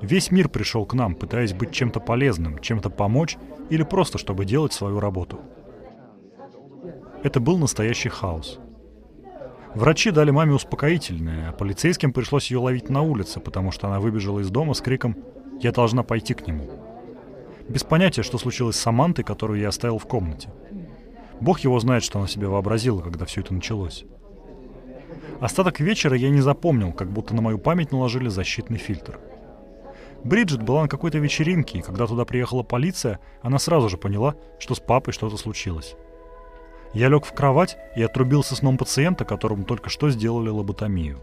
[0.00, 3.36] Весь мир пришел к нам, пытаясь быть чем-то полезным, чем-то помочь
[3.70, 5.40] или просто чтобы делать свою работу—
[7.26, 8.60] это был настоящий хаос.
[9.74, 14.38] Врачи дали маме успокоительное, а полицейским пришлось ее ловить на улице, потому что она выбежала
[14.38, 15.16] из дома с криком
[15.60, 16.70] «Я должна пойти к нему».
[17.68, 20.50] Без понятия, что случилось с Самантой, которую я оставил в комнате.
[21.40, 24.04] Бог его знает, что она себе вообразила, когда все это началось.
[25.40, 29.18] Остаток вечера я не запомнил, как будто на мою память наложили защитный фильтр.
[30.26, 34.74] Бриджит была на какой-то вечеринке, и когда туда приехала полиция, она сразу же поняла, что
[34.74, 35.94] с папой что-то случилось.
[36.92, 41.20] Я лег в кровать и отрубился сном пациента, которому только что сделали лоботомию.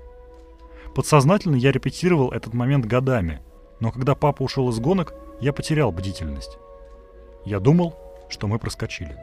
[0.95, 3.41] Подсознательно я репетировал этот момент годами,
[3.81, 6.57] но когда папа ушел из гонок, я потерял бдительность.
[7.43, 7.97] Я думал,
[8.29, 9.17] что мы проскочили.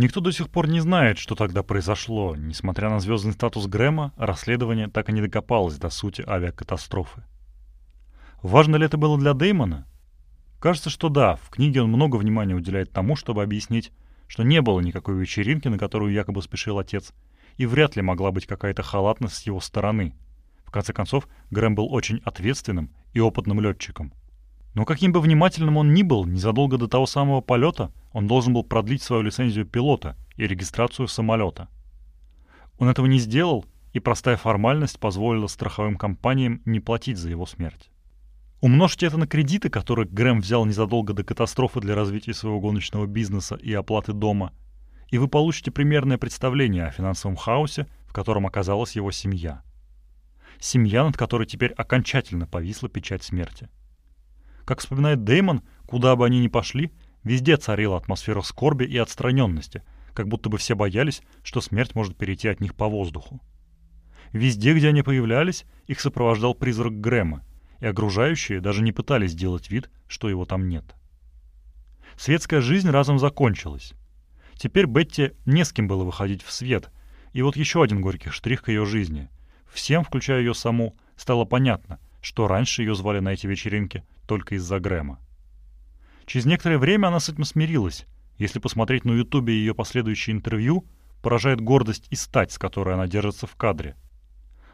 [0.00, 2.34] Никто до сих пор не знает, что тогда произошло.
[2.34, 7.22] Несмотря на звездный статус Грэма, расследование так и не докопалось до сути авиакатастрофы.
[8.42, 9.86] Важно ли это было для Деймона?
[10.58, 11.36] Кажется, что да.
[11.36, 13.92] В книге он много внимания уделяет тому, чтобы объяснить,
[14.26, 17.12] что не было никакой вечеринки, на которую якобы спешил отец,
[17.58, 20.14] и вряд ли могла быть какая-то халатность с его стороны.
[20.64, 24.14] В конце концов, Грэм был очень ответственным и опытным летчиком.
[24.74, 28.62] Но каким бы внимательным он ни был, незадолго до того самого полета он должен был
[28.62, 31.68] продлить свою лицензию пилота и регистрацию самолета.
[32.78, 37.90] Он этого не сделал, и простая формальность позволила страховым компаниям не платить за его смерть.
[38.60, 43.56] Умножьте это на кредиты, которые Грэм взял незадолго до катастрофы для развития своего гоночного бизнеса
[43.56, 44.52] и оплаты дома,
[45.08, 49.62] и вы получите примерное представление о финансовом хаосе, в котором оказалась его семья.
[50.60, 53.68] Семья, над которой теперь окончательно повисла печать смерти–
[54.70, 56.92] как вспоминает Деймон, куда бы они ни пошли,
[57.24, 59.82] везде царила атмосфера скорби и отстраненности,
[60.14, 63.40] как будто бы все боялись, что смерть может перейти от них по воздуху.
[64.32, 67.44] Везде, где они появлялись, их сопровождал призрак Грэма,
[67.80, 70.84] и окружающие даже не пытались сделать вид, что его там нет.
[72.16, 73.94] Светская жизнь разом закончилась.
[74.54, 76.92] Теперь Бетти не с кем было выходить в свет,
[77.32, 79.30] и вот еще один горький штрих к ее жизни.
[79.66, 84.78] Всем, включая ее саму, стало понятно, что раньше ее звали на эти вечеринки только из-за
[84.78, 85.18] Грэма.
[86.24, 88.06] Через некоторое время она с этим смирилась.
[88.38, 90.86] Если посмотреть на Ютубе ее последующие интервью,
[91.20, 93.96] поражает гордость и стать, с которой она держится в кадре.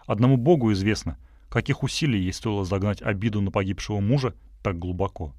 [0.07, 1.16] Одному Богу известно,
[1.49, 5.35] каких усилий ей стоило загнать обиду на погибшего мужа так глубоко.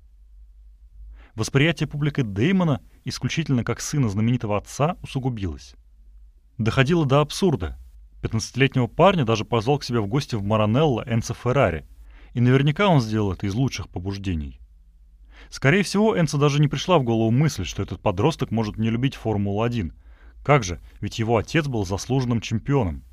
[1.35, 5.75] Восприятие публикой Деймона исключительно как сына знаменитого отца усугубилось.
[6.57, 7.77] Доходило до абсурда.
[8.23, 11.85] 15-летнего парня даже позвал к себе в гости в Маранелло Энцо Феррари–
[12.37, 14.59] и наверняка он сделал это из лучших побуждений.
[15.49, 19.15] Скорее всего, Энса даже не пришла в голову мысль, что этот подросток может не любить
[19.15, 19.91] Формулу-1,
[20.43, 23.03] Как же, ведь его отец был заслуженным чемпионом.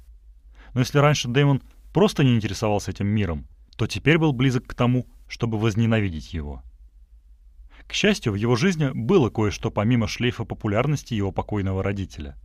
[0.75, 1.63] Но если раньше Дэймон
[1.95, 3.47] просто не интересовался этим миром,
[3.79, 6.63] то теперь был близок к тому, чтобы возненавидеть его.
[7.87, 12.37] К счастью, в его жизни было кое-что помимо шлейфа популярности его покойного родителя.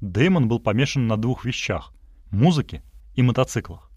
[0.00, 1.92] Дэймон был помешан на двух вещах–
[2.30, 2.84] музыке
[3.16, 3.89] и мотоциклах.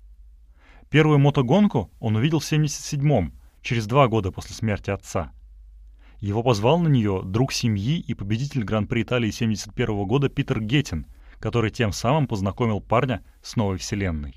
[0.94, 5.32] Первую мотогонку он увидел в 77-м, через два года после смерти отца.
[6.20, 11.08] Его позвал на нее друг семьи и победитель Гран-при Италии 71 года Питер Геттин,
[11.40, 14.36] который тем самым познакомил парня с новой вселенной.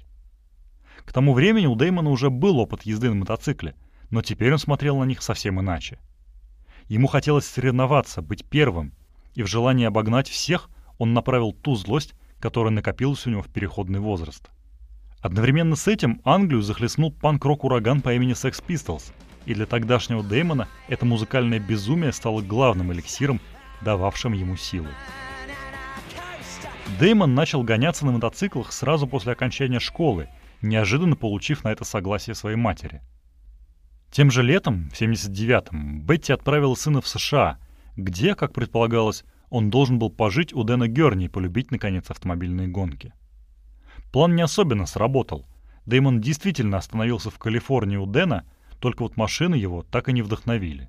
[1.04, 3.74] К тому времени у Дэймона уже был опыт езды на мотоцикле,
[4.08, 5.98] но теперь он смотрел на них совсем иначе.
[6.88, 8.94] Ему хотелось соревноваться, быть первым,
[9.34, 14.00] и в желании обогнать всех он направил ту злость, которая накопилась у него в переходный
[14.00, 14.50] возраст.
[15.20, 19.12] Одновременно с этим Англию захлестнул панк-рок-ураган по имени Sex Pistols,
[19.46, 23.40] и для тогдашнего Дэймона это музыкальное безумие стало главным эликсиром,
[23.80, 24.88] дававшим ему силы.
[27.00, 30.28] Дэймон начал гоняться на мотоциклах сразу после окончания школы,
[30.62, 33.02] неожиданно получив на это согласие своей матери.
[34.10, 37.58] Тем же летом, в 79-м, Бетти отправила сына в США,
[37.96, 43.12] где, как предполагалось, он должен был пожить у Дэна Герни и полюбить, наконец, автомобильные гонки.
[44.12, 45.46] План не особенно сработал.
[45.86, 48.44] Дэймон действительно остановился в Калифорнии у Дэна,
[48.80, 50.88] только вот машины его так и не вдохновили.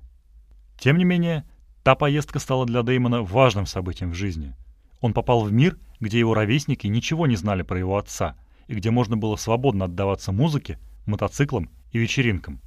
[0.78, 1.44] Тем не менее,
[1.82, 4.54] та поездка стала для Дэймона важным событием в жизни.
[5.00, 8.90] Он попал в мир, где его ровесники ничего не знали про его отца, и где
[8.90, 12.60] можно было свободно отдаваться музыке, мотоциклам и вечеринкам.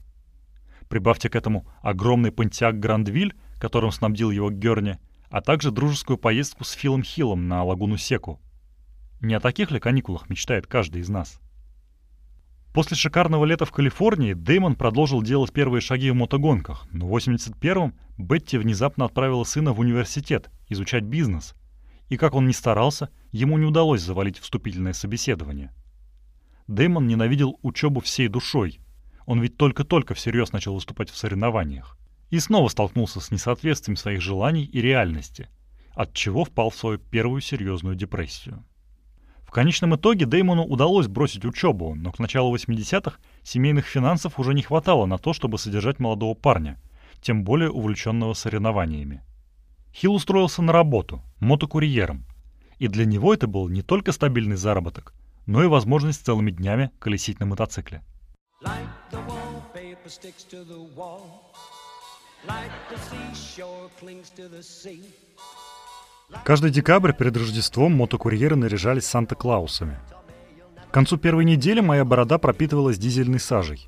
[0.89, 4.97] Прибавьте к этому огромный пантиак Грандвиль, которым снабдил его Герни,
[5.29, 8.41] а также дружескую поездку с Филом Хиллом на лагуну Секу.
[9.21, 11.39] Не о таких ли каникулах мечтает каждый из нас?
[12.73, 17.93] После шикарного лета в Калифорнии Дэймон продолжил делать первые шаги в мотогонках, но в 81-м
[18.17, 21.53] Бетти внезапно отправила сына в университет изучать бизнес.
[22.09, 25.71] И как он ни старался, ему не удалось завалить вступительное собеседование.
[26.67, 28.79] Дэймон ненавидел учебу всей душой.
[29.27, 31.95] Он ведь только-только всерьез начал выступать в соревнованиях.
[32.31, 35.49] И снова столкнулся с несоответствием своих желаний и реальности,
[35.93, 38.65] от чего впал в свою первую серьезную депрессию.
[39.51, 44.61] В конечном итоге Дэймону удалось бросить учебу, но к началу 80-х семейных финансов уже не
[44.61, 46.79] хватало на то, чтобы содержать молодого парня,
[47.21, 49.21] тем более увлеченного соревнованиями.
[49.93, 52.23] Хилл устроился на работу, мотокурьером,
[52.79, 55.13] и для него это был не только стабильный заработок,
[55.45, 58.01] но и возможность целыми днями колесить на мотоцикле.
[66.43, 69.99] Каждый декабрь перед Рождеством мотокурьеры наряжались Санта-Клаусами.
[70.89, 73.87] К концу первой недели моя борода пропитывалась дизельной сажей.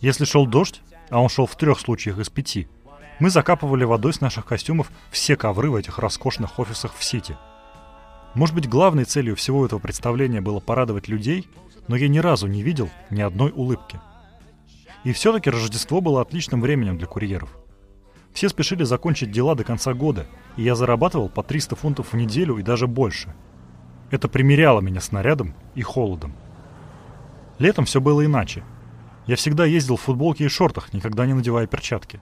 [0.00, 2.68] Если шел дождь, а он шел в трех случаях из пяти,
[3.20, 7.36] мы закапывали водой с наших костюмов все ковры в этих роскошных офисах в Сити.
[8.34, 11.48] Может быть, главной целью всего этого представления было порадовать людей,
[11.86, 14.00] но я ни разу не видел ни одной улыбки.
[15.04, 17.50] И все-таки Рождество было отличным временем для курьеров.
[18.32, 22.58] Все спешили закончить дела до конца года, и я зарабатывал по 300 фунтов в неделю
[22.58, 23.34] и даже больше.
[24.10, 26.34] Это примеряло меня с нарядом и холодом.
[27.58, 28.64] Летом все было иначе.
[29.26, 32.20] Я всегда ездил в футболке и шортах, никогда не надевая перчатки.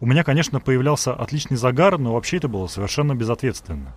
[0.00, 3.94] У меня, конечно, появлялся отличный загар, но вообще это было совершенно безответственно.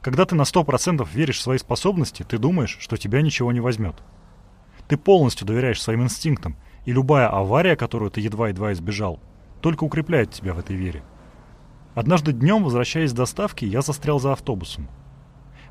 [0.00, 3.96] Когда ты на 100% веришь в свои способности, ты думаешь, что тебя ничего не возьмет.
[4.86, 9.20] Ты полностью доверяешь своим инстинктам, и любая авария, которую ты едва-едва избежал,
[9.60, 11.02] только укрепляет тебя в этой вере.
[11.94, 14.88] Однажды днем, возвращаясь с доставки, я застрял за автобусом.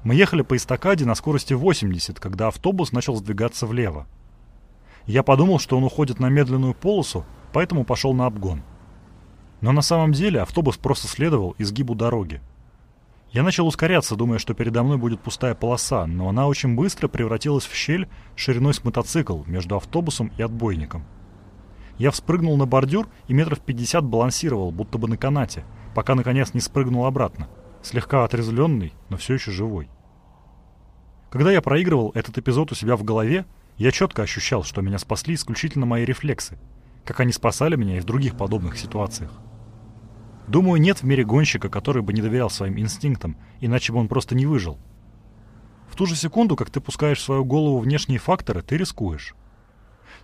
[0.03, 4.07] Мы ехали по эстакаде на скорости 80, когда автобус начал сдвигаться влево.
[5.05, 8.61] Я подумал, что он уходит на медленную полосу, поэтому пошел на обгон.
[9.61, 12.41] Но на самом деле автобус просто следовал изгибу дороги.
[13.31, 17.65] Я начал ускоряться, думая, что передо мной будет пустая полоса, но она очень быстро превратилась
[17.65, 21.05] в щель шириной с мотоцикл между автобусом и отбойником.
[21.97, 25.63] Я вспрыгнул на бордюр и метров пятьдесят балансировал, будто бы на канате,
[25.95, 27.47] пока наконец не спрыгнул обратно,
[27.81, 29.89] слегка отрезвленный, но все еще живой.
[31.31, 33.45] Когда я проигрывал этот эпизод у себя в голове,
[33.77, 36.57] я четко ощущал, что меня спасли исключительно мои рефлексы,
[37.03, 39.31] как они спасали меня и в других подобных ситуациях.
[40.47, 44.33] Думаю, нет в мире гонщика, который бы не доверял своим инстинктам, иначе бы он просто
[44.33, 44.77] не выжил.
[45.89, 49.35] В ту же секунду, как ты пускаешь в свою голову внешние факторы, ты рискуешь.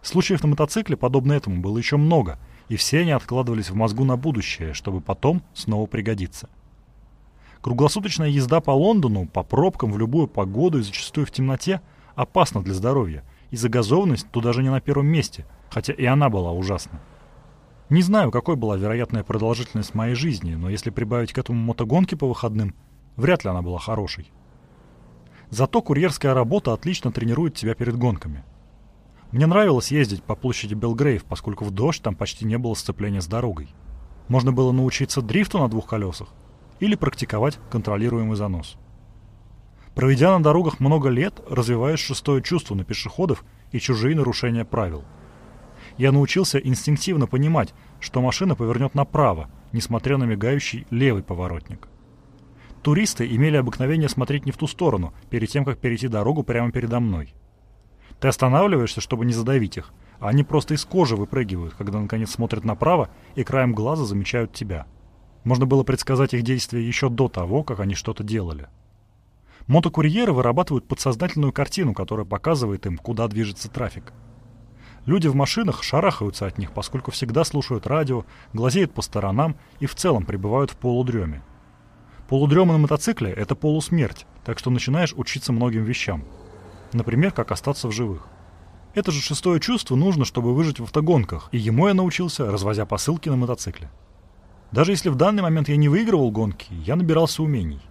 [0.04, 2.38] Случаев на мотоцикле, подобно этому, было еще много,
[2.70, 6.47] и все они откладывались в мозгу на будущее, чтобы потом снова пригодиться.
[7.62, 11.82] Круглосуточная езда по Лондону, по пробкам в любую погоду и зачастую в темноте
[12.14, 16.51] опасна для здоровья, и загазованность тут даже не на первом месте, хотя и она была
[16.51, 16.99] ужасна.
[17.89, 22.28] Не знаю, какой была вероятная продолжительность моей жизни, но если прибавить к этому мотогонки по
[22.28, 22.76] выходным,
[23.16, 24.32] Вряд ли она была хорошей.
[25.49, 28.43] Зато курьерская работа отлично тренирует тебя перед гонками.
[29.34, 33.25] Мне нравилось ездить по площади Белгрейв, поскольку в дождь там почти не было сцепления с
[33.25, 33.67] дорогой.
[34.27, 36.27] Можно было научиться дрифту на двух колесах
[36.79, 38.77] или практиковать контролируемый занос.
[39.95, 45.03] Проведя на дорогах много лет, развиваешь шестое чувство на пешеходов и чужие нарушения правил.
[45.97, 51.88] Я научился инстинктивно понимать, что машина повернет направо, несмотря на мигающий левый поворотник.
[52.84, 56.99] Туристы имели обыкновение смотреть не в ту сторону, перед тем, как перейти дорогу прямо передо
[56.99, 57.34] мной.
[58.24, 62.63] Ты останавливаешься, чтобы не задавить их, а они просто из кожи выпрыгивают, когда наконец смотрят
[62.63, 64.86] направо и краем глаза замечают тебя.
[65.43, 68.69] Можно было предсказать их действия еще до того, как они что-то делали.
[69.67, 74.13] Мотокурьеры вырабатывают подсознательную картину, которая показывает им, куда движется трафик.
[75.05, 79.95] Люди в машинах шарахаются от них, поскольку всегда слушают радио, глазеют по сторонам и в
[79.95, 81.43] целом пребывают в полудреме.
[82.30, 86.24] Полудрема на мотоцикле– это полусмерть, так что начинаешь учиться многим вещам.
[86.93, 88.27] Например, как остаться в живых.
[88.93, 93.27] Это же шестое чувство нужно, чтобы выжить в автогонках, и ему я научился, развозя посылки
[93.27, 93.89] на мотоцикле.
[94.71, 97.81] Даже если в данный момент я не выигрывал гонки, я набирался умений.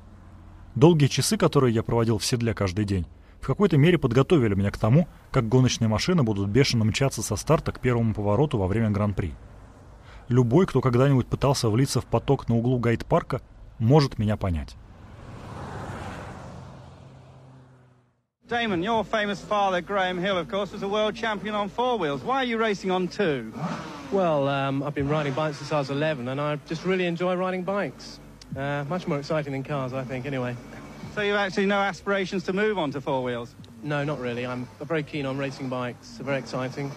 [0.76, 3.07] Долгие часы, которые я проводил в седле каждый день,
[3.40, 7.72] в какой-то мере подготовили меня к тому, как гоночные машины будут бешено мчаться со старта
[7.72, 9.34] к первому повороту во время Гран-при.
[10.28, 13.42] Любой, кто когда-нибудь пытался влиться в поток на углу гайд-парка,
[13.78, 14.76] может меня понять.
[18.51, 22.24] Damon, your famous father, Graham Hill, of course, was a world champion on four wheels.
[22.24, 23.51] Why are you racing on two?
[24.10, 27.36] Well, um, I've been riding bikes since I was 11, and I just really enjoy
[27.36, 28.22] riding bikes.
[28.55, 30.55] Uh, much more exciting than cars, I think, anyway.
[31.14, 33.53] So you actually no aspirations to move on to four wheels?
[33.84, 34.45] No, not really.
[34.45, 36.12] I'm very keen on racing bikes.
[36.16, 36.89] They're very exciting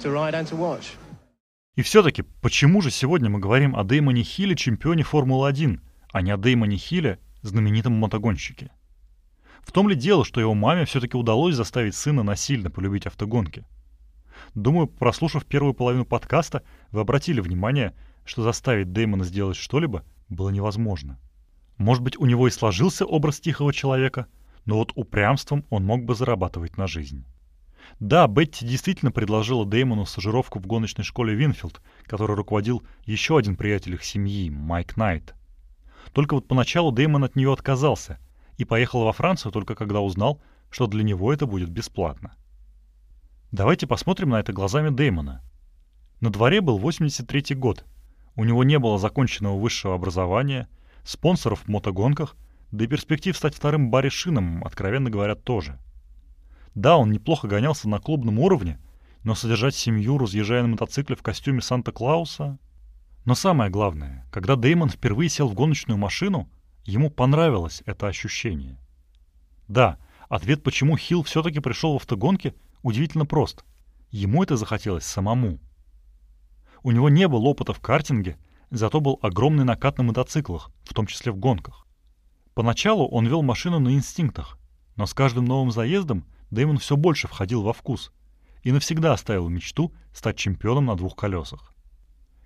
[0.00, 0.96] to ride and to watch.
[1.76, 5.78] И все-таки, почему же сегодня мы говорим о Дэймоне Хилле, чемпионе Формулы-1,
[6.12, 8.72] а не о Дэймоне Хилле, знаменитом мотогонщике?
[9.65, 13.65] В том ли дело, что его маме все-таки удалось заставить сына насильно полюбить автогонки?
[14.53, 17.93] Думаю, прослушав первую половину подкаста, вы обратили внимание,
[18.25, 21.19] что заставить Дэймона сделать что-либо было невозможно.
[21.77, 24.27] Может быть, у него и сложился образ тихого человека,
[24.65, 27.25] но вот упрямством он мог бы зарабатывать на жизнь.
[27.99, 33.95] Да, Бетти действительно предложила Дэймону стажировку в гоночной школе Винфилд, которой руководил еще один приятель
[33.95, 35.33] их семьи, Майк Найт.
[36.13, 38.19] Только вот поначалу Дэймон от нее отказался
[38.57, 42.35] и поехал во Францию только когда узнал, что для него это будет бесплатно.
[43.51, 45.41] Давайте посмотрим на это глазами Дэймона.
[46.21, 47.85] На дворе был 83 год.
[48.35, 50.67] У него не было законченного высшего образования,
[51.03, 52.35] спонсоров в мотогонках,
[52.71, 55.79] да и перспектив стать вторым Барри Шином, откровенно говоря, тоже.
[56.73, 58.79] Да, он неплохо гонялся на клубном уровне,
[59.23, 62.59] но содержать семью, разъезжая на мотоцикле в костюме Санта-Клауса...
[63.23, 66.47] Но самое главное, когда Дэймон впервые сел в гоночную машину,
[66.85, 68.79] ему понравилось это ощущение.
[69.67, 69.97] Да,
[70.29, 73.65] ответ, почему Хилл все-таки пришел в автогонки, удивительно прост.
[74.11, 75.59] Ему это захотелось самому.
[76.83, 78.37] У него не было опыта в картинге,
[78.69, 81.87] зато был огромный накат на мотоциклах, в том числе в гонках.
[82.53, 84.57] Поначалу он вел машину на инстинктах,
[84.95, 88.11] но с каждым новым заездом Дэймон все больше входил во вкус
[88.63, 91.73] и навсегда оставил мечту стать чемпионом на двух колесах.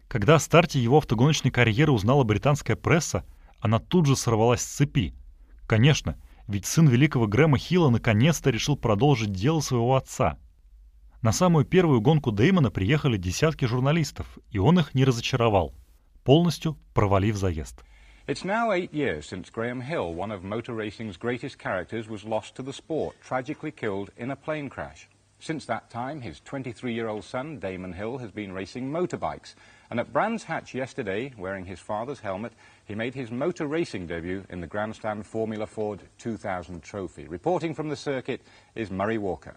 [0.07, 3.25] Когда о старте его автогоночной карьеры узнала британская пресса,
[3.59, 5.13] она тут же сорвалась с цепи.
[5.67, 10.37] Конечно, ведь сын великого Грэма Хилла наконец-то решил продолжить дело своего отца.
[11.21, 15.73] На самую первую гонку Дэймона приехали десятки журналистов, и он их не разочаровал–
[16.23, 17.83] полностью провалив заезд.
[18.27, 22.53] It's now eight years since Graham Hill, one of motor racing's greatest characters, was lost
[22.55, 25.09] to the sport, tragically killed in a plane crash.
[25.39, 29.55] Since that time, his 23-year-old son, Damon Hill, has been racing motorbikes.
[29.89, 32.53] And at Brands Hatch yesterday, wearing his father's helmet,
[32.89, 37.27] he made his motor racing debut in the Grandstand Formula Ford 2000 trophy.
[37.27, 38.41] Reporting from the circuit
[38.75, 39.55] is Murray Walker.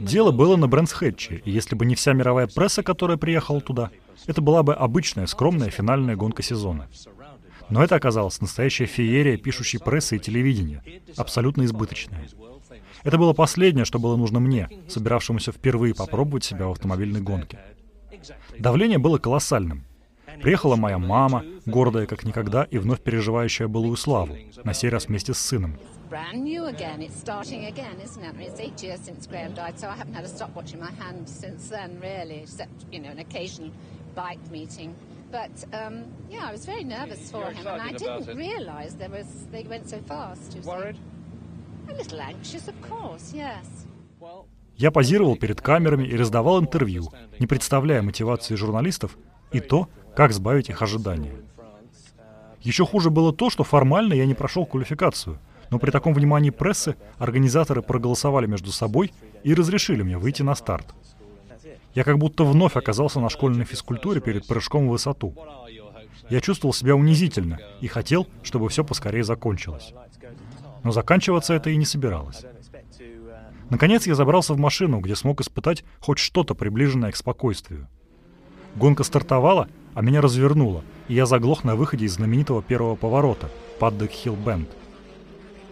[0.00, 3.90] Дело было на Брэнсхэтче, и если бы не вся мировая пресса, которая приехала туда,
[4.28, 6.88] это была бы обычная, скромная финальная гонка сезона.
[7.70, 10.84] Но это оказалась настоящая феерия пишущей прессы и телевидения,
[11.16, 12.28] абсолютно избыточная.
[13.02, 17.58] Это было последнее, что было нужно мне, собиравшемуся впервые попробовать себя в автомобильной гонке.
[18.58, 19.84] Давление было колоссальным.
[20.42, 25.34] Приехала моя мама, гордая как никогда и вновь переживающая былую славу, на сей раз вместе
[25.34, 25.76] с сыном.
[35.32, 39.28] But um, yeah, I was very nervous for him, and I didn't realise there was
[39.52, 40.58] they went so fast.
[40.64, 40.96] Worried?
[41.88, 43.86] A little anxious, of course, yes.
[44.76, 49.16] Я позировал перед камерами и раздавал интервью, не представляя мотивации журналистов
[49.52, 51.34] и то, как сбавить их ожидания.
[52.62, 55.38] Еще хуже было то, что формально я не прошел квалификацию,
[55.70, 59.12] но при таком внимании прессы организаторы проголосовали между собой
[59.44, 60.94] и разрешили мне выйти на старт.
[61.94, 65.34] Я как будто вновь оказался на школьной физкультуре перед прыжком в высоту.
[66.28, 69.92] Я чувствовал себя унизительно и хотел, чтобы все поскорее закончилось.
[70.84, 72.44] Но заканчиваться это и не собиралось.
[73.70, 77.88] Наконец я забрался в машину, где смог испытать хоть что-то приближенное к спокойствию.
[78.76, 84.10] Гонка стартовала, а меня развернуло, и я заглох на выходе из знаменитого первого поворота, Паддек
[84.12, 84.68] Хилл Бенд.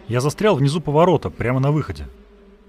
[0.07, 2.07] Я застрял внизу поворота, прямо на выходе.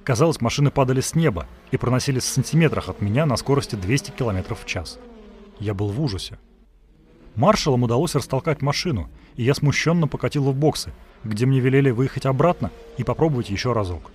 [0.05, 4.55] Казалось, машины падали с неба и проносились в сантиметрах от меня на скорости 200 км
[4.55, 4.99] в час.
[5.59, 6.39] Я был в ужасе.
[7.35, 10.93] Маршалам удалось растолкать машину, и я смущенно покатил в боксы,
[11.24, 14.11] где мне велели выехать обратно и попробовать еще разок.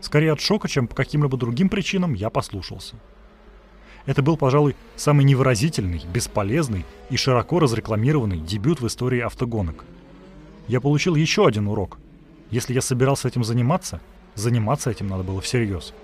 [0.00, 2.96] Скорее от шока, чем по каким-либо другим причинам, я послушался.
[4.06, 9.84] Это был, пожалуй, самый невыразительный, бесполезный и широко разрекламированный дебют в истории автогонок.
[10.68, 11.98] Я получил еще один урок.
[12.50, 14.00] Если я собирался этим заниматься,
[14.34, 15.94] заниматься этим надо было всерьез.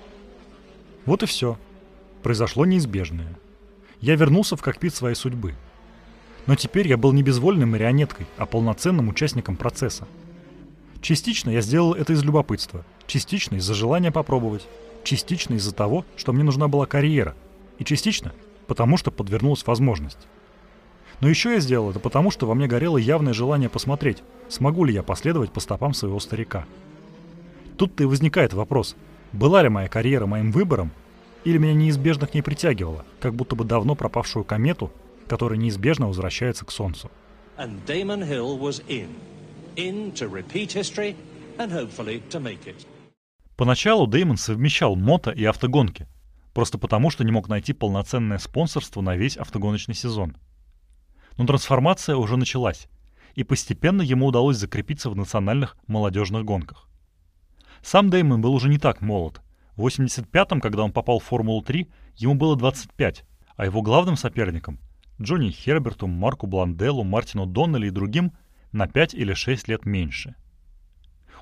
[1.05, 1.59] Вот и все.
[2.23, 3.39] Произошло неизбежное.
[4.01, 5.55] Я вернулся в кокпит своей судьбы.
[6.47, 10.09] Но теперь я был не безвольной марионеткой, а полноценным участником процесса.
[11.03, 14.67] Частично я сделал это из любопытства, частично из-за желания попробовать,
[15.05, 17.35] частично из-за того, что мне нужна была карьера–
[17.81, 18.33] и частично
[18.69, 20.29] потому, что подвернулась возможность.
[21.21, 24.95] Но еще я сделал это потому, что во мне горело явное желание посмотреть, смогу ли
[24.95, 26.67] я последовать по стопам своего старика.
[27.77, 28.95] Тут-то и возникает вопрос,
[29.33, 30.93] была ли моя карьера моим выбором,
[31.43, 34.93] или меня неизбежно к ней притягивало, как будто бы давно пропавшую комету,
[35.27, 37.11] которая неизбежно возвращается к Солнцу.
[43.57, 46.07] Поначалу Деймон совмещал мото и автогонки–
[46.53, 50.37] просто потому, что не мог найти полноценное спонсорство на весь автогоночный сезон.
[51.37, 52.89] Но трансформация уже началась,
[53.35, 56.89] и постепенно ему удалось закрепиться в национальных молодежных гонках.
[57.83, 59.41] Сам Деймон был уже не так молод.
[59.77, 63.25] В 85-м, когда он попал в Формулу-3, ему было 25,
[63.57, 64.79] а его главным соперником—
[65.21, 68.33] Джонни Херберту, Марку Бланделу, Мартину Доннелли и другим—
[68.73, 70.35] на 5 или 6 лет меньше.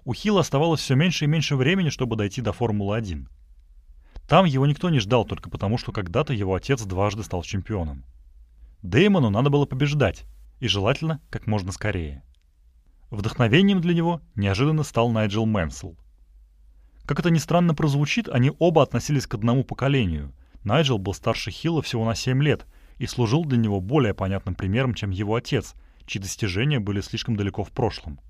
[0.05, 3.27] У Хилла оставалось все меньше и меньше времени, чтобы дойти до Формулы-1.
[4.29, 8.05] Там его никто не ждал только потому, что когда-то его отец дважды стал чемпионом.
[8.83, 10.27] Деймону надо было побеждать,
[10.61, 12.23] и желательно как можно скорее.
[13.11, 15.97] Вдохновением для него неожиданно стал Найджел Мэнсел.
[17.07, 20.35] Как это ни странно прозвучит, они оба относились к одному поколению.
[20.63, 22.67] Найджел был старше Хилла всего на 7 лет
[22.99, 25.75] и служил для него более понятным примером, чем его отец,
[26.05, 28.21] чьи достижения были слишком далеко в прошлом.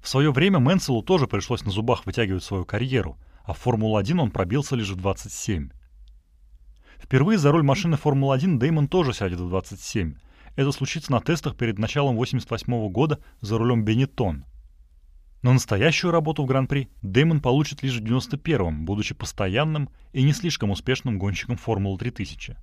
[0.00, 4.30] В свое время Мэнселу тоже пришлось на зубах вытягивать свою карьеру, а в Формулу-1 он
[4.30, 5.70] пробился лишь в 27.
[6.98, 10.16] Впервые за руль машины Формулы-1 Деймон тоже сядет в 27.
[10.56, 14.44] Это случится на тестах перед началом 88 года за рулем Бенетон.
[15.42, 20.70] Но настоящую работу в Гран-при Деймон получит лишь в 91-м, будучи постоянным и не слишком
[20.70, 22.56] успешным гонщиком Формулы 3000.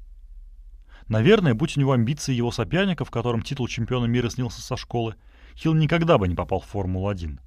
[1.07, 5.15] Наверное, будь у него амбиции его соперника, в котором титул чемпиона мира снился со школы,
[5.55, 7.39] Хилл никогда бы не попал в Формулу-1.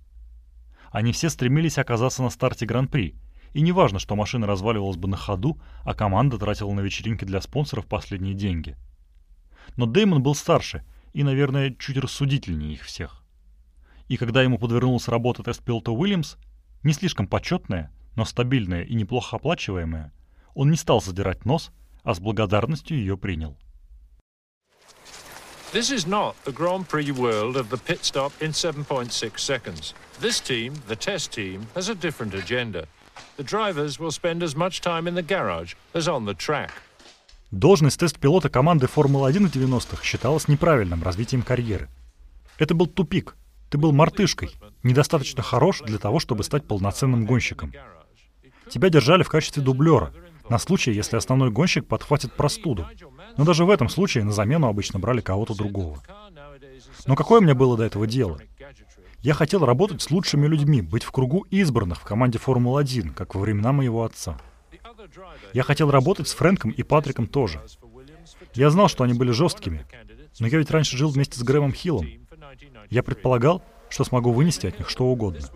[0.91, 3.17] Они все стремились оказаться на старте Гран-при,
[3.57, 7.41] и не важно, что машина разваливалась бы на ходу, а команда тратила на вечеринки для
[7.41, 8.77] спонсоров последние деньги.
[9.79, 10.85] Но Деймон был старше
[11.15, 13.25] и, наверное, чуть рассудительнее их всех.
[14.09, 16.37] И когда ему подвернулась работа тест-пилота Уильямс,
[16.83, 20.13] не слишком почетная, но стабильная и неплохо оплачиваемая,
[20.55, 21.71] он не стал задирать нос,
[22.03, 23.57] а с благодарностью ее принял.
[25.73, 29.95] This is not the Grand Prix world of the pit stop in 7.6 seconds.
[30.21, 32.87] This team, the test team, has a different agenda.
[33.39, 36.71] The drivers will spend as much time in the garage as on the track.
[37.51, 41.89] Должность тест-пилота команды Формулы-1 в 90-х считалась неправильным развитием карьеры.
[42.59, 43.37] Это был тупик.
[43.71, 44.51] Ты был мартышкой,
[44.83, 47.73] недостаточно хорош для того, чтобы стать полноценным гонщиком.
[48.71, 50.13] Тебя держали в качестве дублера,
[50.49, 52.87] на случай, если основной гонщик подхватит простуду.
[53.37, 56.03] Но даже в этом случае на замену обычно брали кого-то другого.
[57.07, 58.41] Но какое мне было до этого дело?
[59.23, 63.41] Я хотел работать с лучшими людьми, быть в кругу избранных в команде Формулы-1, как во
[63.41, 64.39] времена моего отца.
[65.53, 67.61] Я хотел работать с Фрэнком и Патриком тоже.
[68.55, 69.87] Я знал, что они были жесткими,
[70.39, 72.07] но я ведь раньше жил вместе с Грэмом Хиллом.
[72.91, 75.47] Я предполагал, что смогу вынести от них что угодно.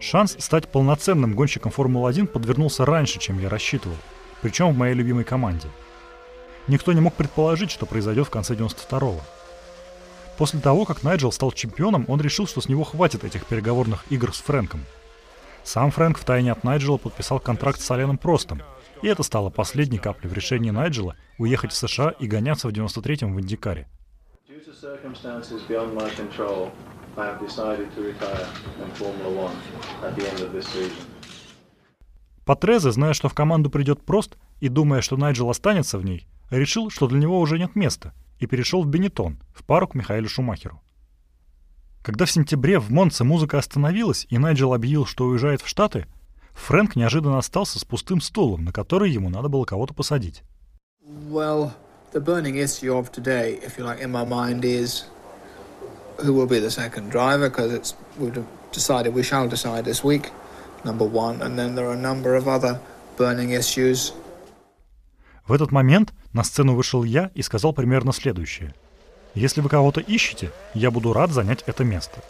[0.00, 3.96] Шанс стать полноценным гонщиком Формулы-1 подвернулся раньше, чем я рассчитывал,
[4.42, 5.68] причем в моей любимой команде.
[6.66, 9.20] Никто не мог предположить, что произойдет в конце 92-го.
[10.36, 14.34] После того, как Найджел стал чемпионом, он решил, что с него хватит этих переговорных игр
[14.34, 14.84] с Фрэнком.
[15.62, 18.60] Сам Фрэнк втайне от Найджела подписал контракт с Аленом Простом,
[19.02, 23.34] и это стало последней каплей в решении Найджела уехать в США и гоняться в 93-м
[23.34, 23.86] в Индикаре.
[32.44, 36.90] Патрезе, зная, что в команду придет Прост, и думая, что Найджел останется в ней, решил,
[36.90, 38.12] что для него уже нет места,
[38.44, 40.80] и перешел в Бенетон, в пару к Михаилу Шумахеру.
[42.02, 46.06] Когда в сентябре в Монце музыка остановилась, и Найджел объявил, что уезжает в Штаты,
[46.52, 50.42] Фрэнк неожиданно остался с пустым стулом, на который ему надо было кого-то посадить.
[51.30, 51.72] Well,
[52.12, 55.04] the burning issue of today, if you like, in my mind is
[56.18, 60.30] who will be the second driver, because it's we've decided we shall decide this week,
[60.84, 62.78] number one, and then there are a number of other
[63.16, 64.12] burning issues.
[65.46, 68.74] В этот момент на сцену вышел я и сказал примерно следующее.
[69.34, 72.22] Если вы кого-то ищете, я буду рад занять это место.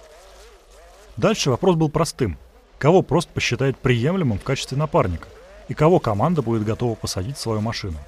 [1.17, 2.39] Дальше вопрос был простым.
[2.79, 5.29] Кого просто посчитает приемлемым в качестве напарника?
[5.69, 7.99] И кого команда будет готова посадить в свою машину?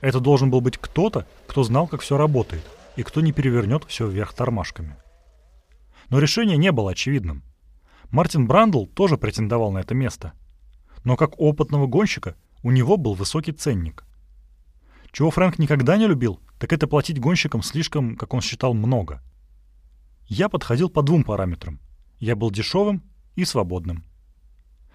[0.00, 2.64] Это должен был быть кто-то, кто знал, как все работает,
[2.94, 4.96] и кто не перевернет все вверх тормашками.
[6.08, 7.42] Но решение не было очевидным.
[8.10, 10.34] Мартин Брандл тоже претендовал на это место.
[11.02, 14.04] Но как опытного гонщика у него был высокий ценник.
[15.14, 19.22] Чего Фрэнк никогда не любил, так это платить гонщикам слишком, как он считал, много.
[20.26, 21.78] Я подходил по двум параметрам.
[22.18, 23.00] Я был дешевым
[23.36, 24.04] и свободным.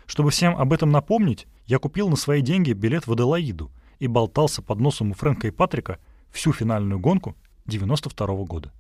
[0.08, 4.62] Чтобы всем об этом напомнить, я купил на свои деньги билет в Аделаиду и болтался
[4.62, 6.00] под носом у Фрэнка и Патрика
[6.32, 8.74] всю финальную гонку 92 -го года.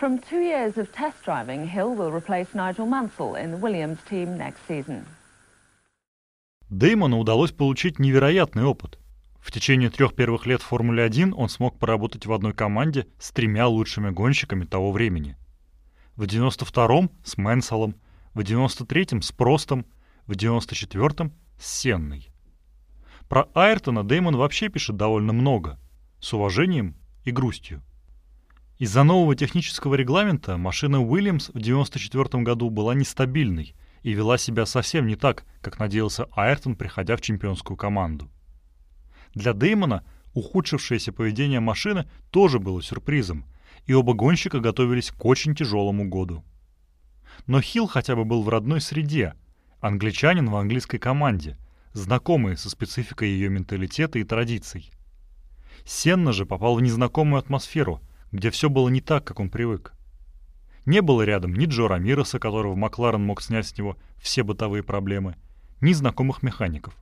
[0.00, 4.36] From two years of test driving, Hill will replace Nigel Mansell in the Williams team
[4.36, 5.04] next season.
[6.70, 8.98] Деймону удалось получить невероятный опыт.
[9.38, 13.68] В течение трех первых лет в Формуле-1 он смог поработать в одной команде с тремя
[13.68, 15.36] лучшими гонщиками того времени.
[16.16, 17.94] В 92-м с Мэнселом,
[18.34, 19.86] в 93-м с Простом,
[20.26, 22.30] в 94-м с Сенной.
[23.28, 25.78] Про Айртона Деймон вообще пишет довольно много,
[26.18, 27.82] с уважением и грустью.
[28.78, 33.76] Из-за нового технического регламента машина Уильямс в 94 году была нестабильной
[34.06, 38.30] и вела себя совсем не так, как надеялся Айртон, приходя в чемпионскую команду.
[39.34, 43.46] Для Деймона ухудшившееся поведение машины тоже было сюрпризом,
[43.84, 46.44] и оба гонщика готовились к очень тяжелому году.
[47.48, 49.34] Но Хилл хотя бы был в родной среде,
[49.80, 51.58] англичанин в английской команде,
[51.92, 54.92] знакомый со спецификой ее менталитета и традиций.
[55.84, 58.00] Сенна же попал в незнакомую атмосферу,
[58.30, 59.95] где все было не так, как он привык.
[60.86, 65.36] Не было рядом ни Джо Рамироса, которого Макларен мог снять с него все бытовые проблемы,
[65.80, 66.96] ни знакомых механиков.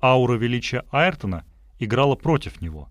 [0.00, 1.44] Аура величия Айртона
[1.78, 2.88] играла против него.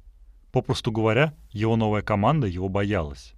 [0.52, 3.34] Попросту говоря, его новая команда его боялась.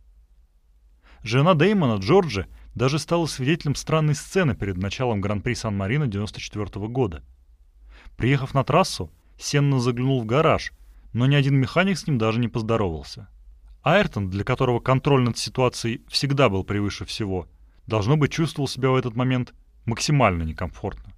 [1.23, 7.23] Жена Деймона, Джорджи, даже стала свидетелем странной сцены перед началом Гран-при Сан-Марино 94 года.
[8.17, 10.73] Приехав на трассу, Сенна заглянул в гараж—
[11.15, 13.29] но ни один механик с ним даже не поздоровался.
[13.85, 17.47] Айртон, для которого контроль над ситуацией всегда был превыше всего,
[17.85, 19.53] должно быть чувствовал себя в этот момент
[19.85, 21.13] максимально некомфортно.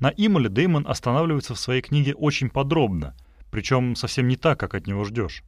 [0.00, 3.16] На Имоле Деймон останавливается в своей книге очень подробно,
[3.50, 5.42] причем совсем не так, как от него ждешь.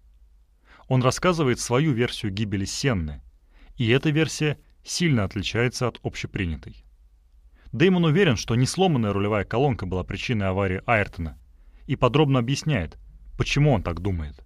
[0.89, 3.21] Он рассказывает свою версию гибели Сенны,
[3.77, 6.85] и эта версия сильно отличается от общепринятой.
[7.71, 11.39] Деймон уверен, что не сломанная рулевая колонка была причиной аварии Айртона,
[11.87, 12.99] и подробно объясняет,
[13.37, 14.45] Почему он так думает?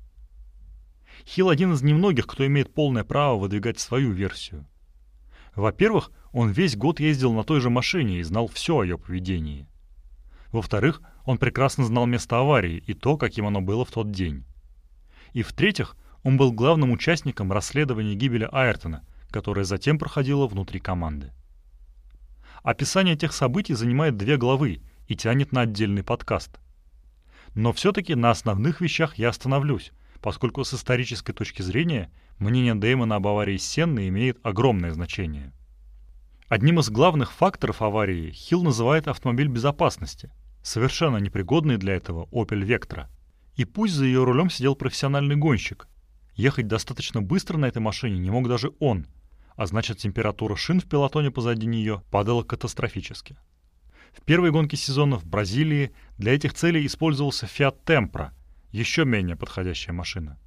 [1.26, 4.66] Хилл один из немногих, кто имеет полное право выдвигать свою версию.
[5.54, 9.66] Во-первых, он весь год ездил на той же машине и знал все о ее поведении.
[10.52, 14.44] Во-вторых, он прекрасно знал место аварии и то, каким оно было в тот день.
[15.32, 21.32] И в-третьих, он был главным участником расследования гибели Айртона, которое затем проходило внутри команды.
[22.62, 26.60] Описание тех событий занимает две главы и тянет на отдельный подкаст–
[27.56, 29.90] но все-таки на основных вещах я остановлюсь,
[30.26, 32.10] поскольку с исторической точки зрения
[32.40, 35.52] мнение Дэймона об аварии Сенны имеет огромное значение.
[36.48, 40.32] Одним из главных факторов аварии Хилл называет автомобиль безопасности,
[40.64, 43.06] совершенно непригодный для этого Opel Vectra.
[43.54, 45.86] И пусть за ее рулем сидел профессиональный гонщик,
[46.34, 49.06] ехать достаточно быстро на этой машине не мог даже он,
[49.54, 53.38] а значит температура шин в пилотоне позади нее падала катастрофически.
[54.12, 58.32] В первой гонке сезона в Бразилии для этих целей использовался Fiat Tempra,
[58.76, 60.38] еще менее подходящая машина.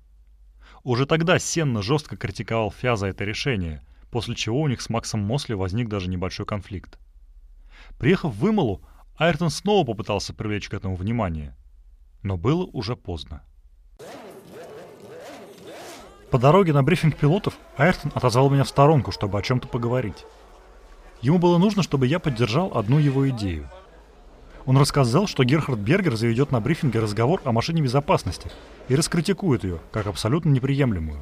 [0.83, 5.21] Уже тогда Сенна жестко критиковал Фиа за это решение, после чего у них с Максом
[5.21, 6.99] Мосли возник даже небольшой конфликт.
[7.97, 8.81] Приехав в Ималу,
[9.17, 11.57] Айртон снова попытался привлечь к этому внимание,
[12.21, 13.41] но было уже поздно.
[16.29, 20.25] По дороге на брифинг пилотов Айртон отозвал меня в сторонку, чтобы о чем-то поговорить.
[21.21, 23.69] Ему было нужно, чтобы я поддержал одну его идею.
[24.65, 28.51] Он рассказал, что Герхард Бергер заведет на брифинге разговор о машине безопасности
[28.87, 31.19] и раскритикует ее как абсолютно неприемлемую.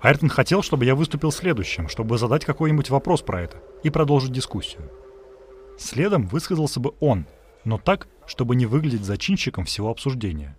[0.00, 4.90] Айртон хотел, чтобы я выступил следующим, чтобы задать какой-нибудь вопрос про это и продолжить дискуссию.
[5.78, 7.26] Следом высказался бы он,
[7.64, 10.56] но так, чтобы не выглядеть зачинщиком всего обсуждения.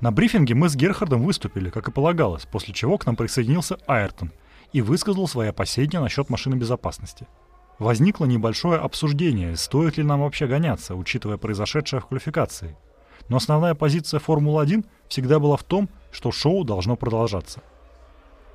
[0.00, 4.32] На брифинге мы с Герхардом выступили, как и полагалось, после чего к нам присоединился Айртон
[4.72, 7.26] и высказал свои опасения насчет машины безопасности.
[7.78, 12.76] Возникло небольшое обсуждение, стоит ли нам вообще гоняться, учитывая произошедшее в квалификации.
[13.28, 17.62] Но основная позиция Формулы-1 всегда была в том, что шоу должно продолжаться.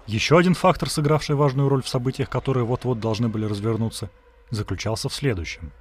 [0.07, 4.09] Еще один фактор, сыгравший важную роль в событиях, которые вот-вот должны были развернуться,
[4.49, 5.71] заключался в следующем.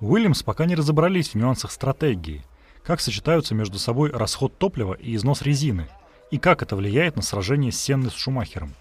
[0.00, 2.44] Уильямс пока не разобрались в нюансах стратегии,
[2.84, 5.88] как сочетаются между собой расход топлива и износ резины,
[6.30, 8.74] и как это влияет на сражение с Сенной с Шумахером.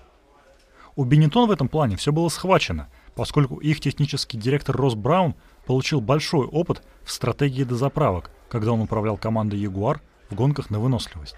[0.96, 5.36] У Бенетон в этом плане все было схвачено, поскольку их технический директор Росс Браун
[5.66, 11.38] получил большой опыт в стратегии дозаправок, когда он управлял командой Ягуар в гонках на выносливость.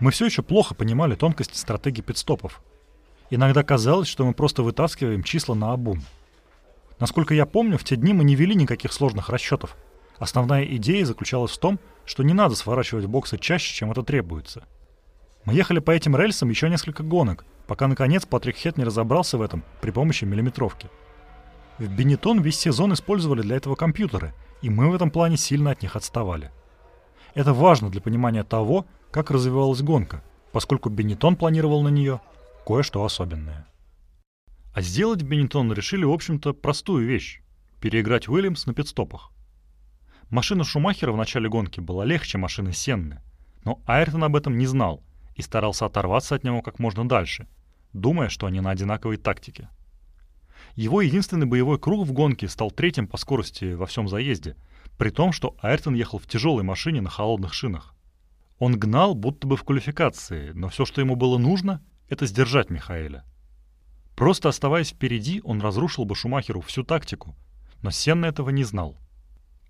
[0.00, 2.62] Мы все еще плохо понимали тонкости стратегии пидстопов.
[3.30, 6.02] Иногда казалось, что мы просто вытаскиваем числа на обум.
[6.98, 9.76] Насколько я помню, в те дни мы не вели никаких сложных расчетов.
[10.18, 14.66] Основная идея заключалась в том, что не надо сворачивать боксы чаще, чем это требуется.
[15.44, 19.42] Мы ехали по этим рельсам еще несколько гонок, пока наконец Патрик Хет не разобрался в
[19.42, 20.88] этом при помощи миллиметровки.
[21.78, 25.80] В Бенетон весь сезон использовали для этого компьютеры, и мы в этом плане сильно от
[25.82, 26.50] них отставали.
[27.34, 30.22] Это важно для понимания того, как развивалась гонка,
[30.52, 32.20] поскольку Бенетон планировал на нее
[32.66, 33.66] кое-что особенное.
[34.74, 37.40] А сделать Бенетон решили, в общем-то, простую вещь–
[37.80, 39.32] переиграть Уильямс на пидстопах.
[40.28, 43.22] Машина Шумахера в начале гонки была легче машины Сенны,
[43.64, 45.02] но Айртон об этом не знал
[45.40, 47.48] и старался оторваться от него как можно дальше,
[47.92, 49.68] думая, что они на одинаковой тактике.
[50.76, 54.56] Его единственный боевой круг в гонке стал третьим по скорости во всем заезде,
[54.96, 57.94] при том, что Айртон ехал в тяжелой машине на холодных шинах.
[58.58, 63.24] Он гнал будто бы в квалификации, но все, что ему было нужно, это сдержать Михаэля.
[64.14, 67.34] Просто оставаясь впереди, он разрушил бы Шумахеру всю тактику,
[67.80, 68.98] но Сенна этого не знал.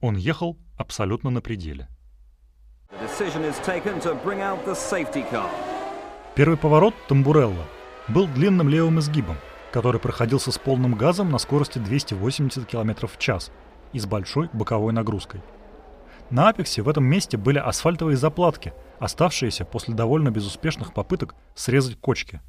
[0.01, 1.89] Он ехал абсолютно на пределе.
[6.35, 7.65] Первый поворот Тамбурелла.
[8.09, 9.37] Был длинным левым изгибом,
[9.73, 13.53] который проходился с полным газом на скорости 280 км в час
[13.93, 15.41] и с большой боковой нагрузкой–
[16.31, 22.41] на Апексе в этом месте были асфальтовые заплатки, оставшиеся после довольно безуспешных попыток срезать кочки.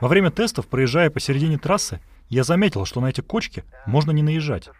[0.00, 4.70] Во время тестов, проезжая посередине трассы, я заметил, что на эти кочки можно не наезжать.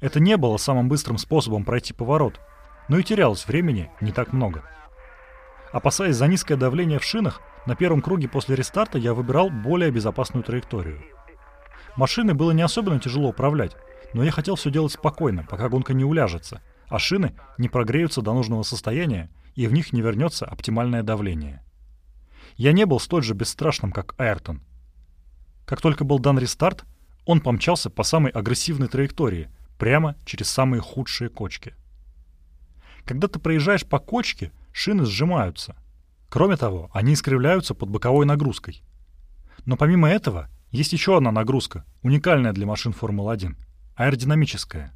[0.00, 2.40] Это не было самым быстрым способом пройти поворот,
[2.88, 4.64] но и терялось времени не так много.
[5.72, 10.42] Опасаясь за низкое давление в шинах, на первом круге после рестарта я выбирал более безопасную
[10.42, 11.02] траекторию.
[11.96, 13.76] Машины было не особенно тяжело управлять,
[14.14, 18.32] но я хотел все делать спокойно, пока гонка не уляжется, а шины не прогреются до
[18.32, 21.62] нужного состояния и в них не вернется оптимальное давление.
[22.56, 24.62] Я не был столь же бесстрашным, как Айртон.
[25.66, 26.84] Как только был дан рестарт,
[27.24, 31.74] он помчался по самой агрессивной траектории, прямо через самые худшие кочки.
[33.04, 35.76] Когда ты проезжаешь по кочке, шины сжимаются—
[36.30, 38.84] Кроме того, они искривляются под боковой нагрузкой.
[39.66, 43.56] Но помимо этого, есть еще одна нагрузка, уникальная для машин Формулы-1—
[43.96, 44.94] аэродинамическая.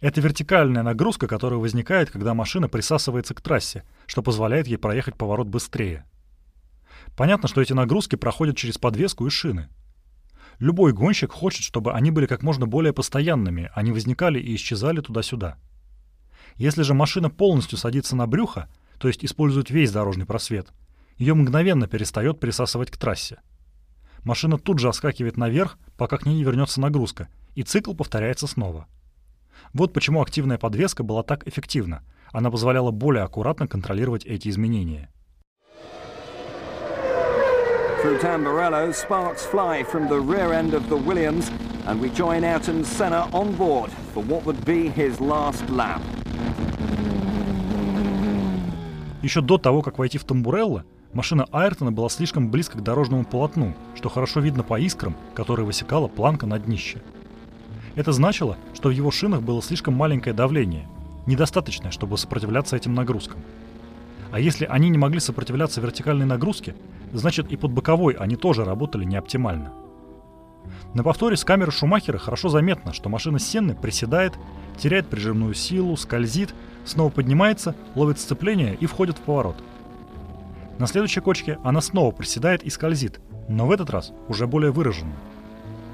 [0.00, 5.48] Это вертикальная нагрузка, которая возникает, когда машина присасывается к трассе, что позволяет ей проехать поворот
[5.48, 6.04] быстрее.
[7.16, 9.68] Понятно, что эти нагрузки проходят через подвеску и шины.
[10.60, 15.00] Любой гонщик хочет, чтобы они были как можно более постоянными, а не возникали и исчезали
[15.00, 15.56] туда-сюда.
[16.54, 18.68] Если же машина полностью садится на брюхо,
[18.98, 20.72] то есть использует весь дорожный просвет,
[21.16, 23.40] ее мгновенно перестает присасывать к трассе.
[24.24, 28.86] Машина тут же оскакивает наверх, пока к ней не вернется нагрузка, и цикл повторяется снова.
[29.72, 32.02] Вот почему активная подвеска была так эффективна.
[32.32, 35.10] Она позволяла более аккуратно контролировать эти изменения.
[38.02, 41.50] Through Tamburello, sparks fly from the rear end of the Williams,
[41.86, 46.00] and we join Ayrton Senna on board for what would be his last lap.
[49.20, 53.74] Еще до того, как войти в Тамбурелло, машина Айртона была слишком близко к дорожному полотну,
[53.96, 57.02] что хорошо видно по искрам, которые высекала планка на днище.
[57.98, 60.86] Это значило, что в его шинах было слишком маленькое давление,
[61.26, 63.40] недостаточное, чтобы сопротивляться этим нагрузкам.
[64.30, 66.76] А если они не могли сопротивляться вертикальной нагрузке,
[67.12, 69.72] значит и под боковой они тоже работали неоптимально.
[70.94, 74.34] На повторе с камеры Шумахера хорошо заметно, что машина Сенны приседает,
[74.76, 79.56] теряет прижимную силу, скользит снова поднимается, ловит сцепление и входит в поворот.
[80.78, 83.18] На следующей кочке она снова приседает и скользит,
[83.48, 85.16] но в этот раз уже более выраженно.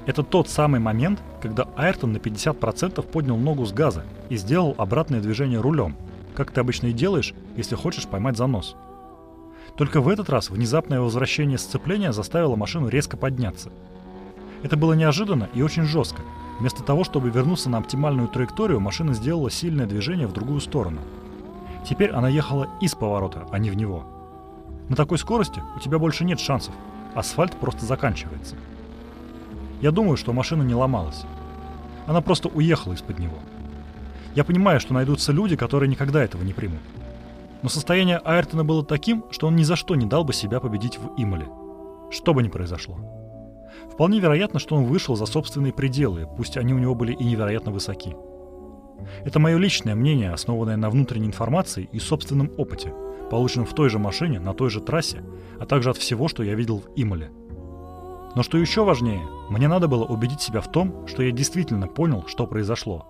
[0.05, 5.19] Это тот самый момент, когда Айртон на 50% поднял ногу с газа и сделал обратное
[5.19, 5.95] движение рулем,
[6.35, 8.75] как ты обычно и делаешь, если хочешь поймать занос.
[9.77, 13.71] Только в этот раз внезапное возвращение сцепления заставило машину резко подняться.
[14.63, 16.21] Это было неожиданно и очень жестко.
[16.59, 21.01] Вместо того, чтобы вернуться на оптимальную траекторию, машина сделала сильное движение в другую сторону.
[21.87, 24.05] Теперь она ехала из поворота, а не в него.
[24.87, 26.73] На такой скорости у тебя больше нет шансов.
[27.13, 28.55] Асфальт просто заканчивается.
[29.81, 31.23] Я думаю, что машина не ломалась.
[32.07, 33.37] Она просто уехала из-под него.
[34.35, 36.81] Я понимаю, что найдутся люди, которые никогда этого не примут.
[37.61, 40.97] Но состояние Айртона было таким, что он ни за что не дал бы себя победить
[40.97, 41.47] в Имоле.
[42.11, 42.97] Что бы ни произошло.
[43.91, 47.71] Вполне вероятно, что он вышел за собственные пределы, пусть они у него были и невероятно
[47.71, 48.15] высоки.
[49.23, 52.93] Это мое личное мнение, основанное на внутренней информации и собственном опыте,
[53.29, 55.23] полученном в той же машине, на той же трассе,
[55.59, 57.31] а также от всего, что я видел в Имоле.
[58.35, 62.25] Но что еще важнее, мне надо было убедить себя в том, что я действительно понял,
[62.27, 63.07] что произошло.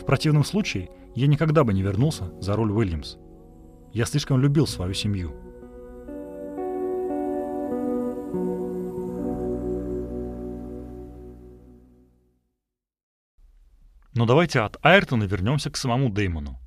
[0.00, 3.16] В противном случае я никогда бы не вернулся за руль Уильямс.
[3.92, 5.32] Я слишком любил свою семью.
[14.14, 16.63] Но давайте от Айртона вернемся к самому Деймону.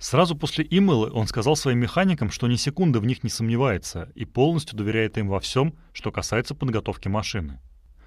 [0.00, 4.24] Сразу после имейла он сказал своим механикам, что ни секунды в них не сомневается и
[4.24, 7.60] полностью доверяет им во всем, что касается подготовки машины.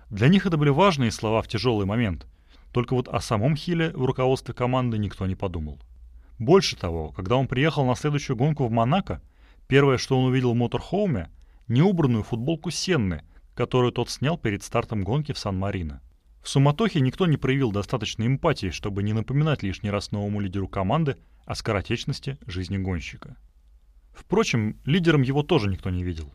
[0.09, 2.25] Для них это были важные слова в тяжелый момент,
[2.71, 5.79] только вот о самом Хиле в руководстве команды никто не подумал.
[6.39, 9.21] Больше того, когда он приехал на следующую гонку в Монако,
[9.67, 11.29] первое, что он увидел в моторхоуме,
[11.67, 13.21] неубранную футболку Сенны,
[13.53, 16.01] которую тот снял перед стартом гонки в Сан-Марино.
[16.43, 21.15] В суматохе никто не проявил достаточной эмпатии, чтобы не напоминать лишний раз новому лидеру команды
[21.45, 23.37] о скоротечности жизни гонщика.
[24.13, 26.33] Впрочем, лидером его тоже никто не видел.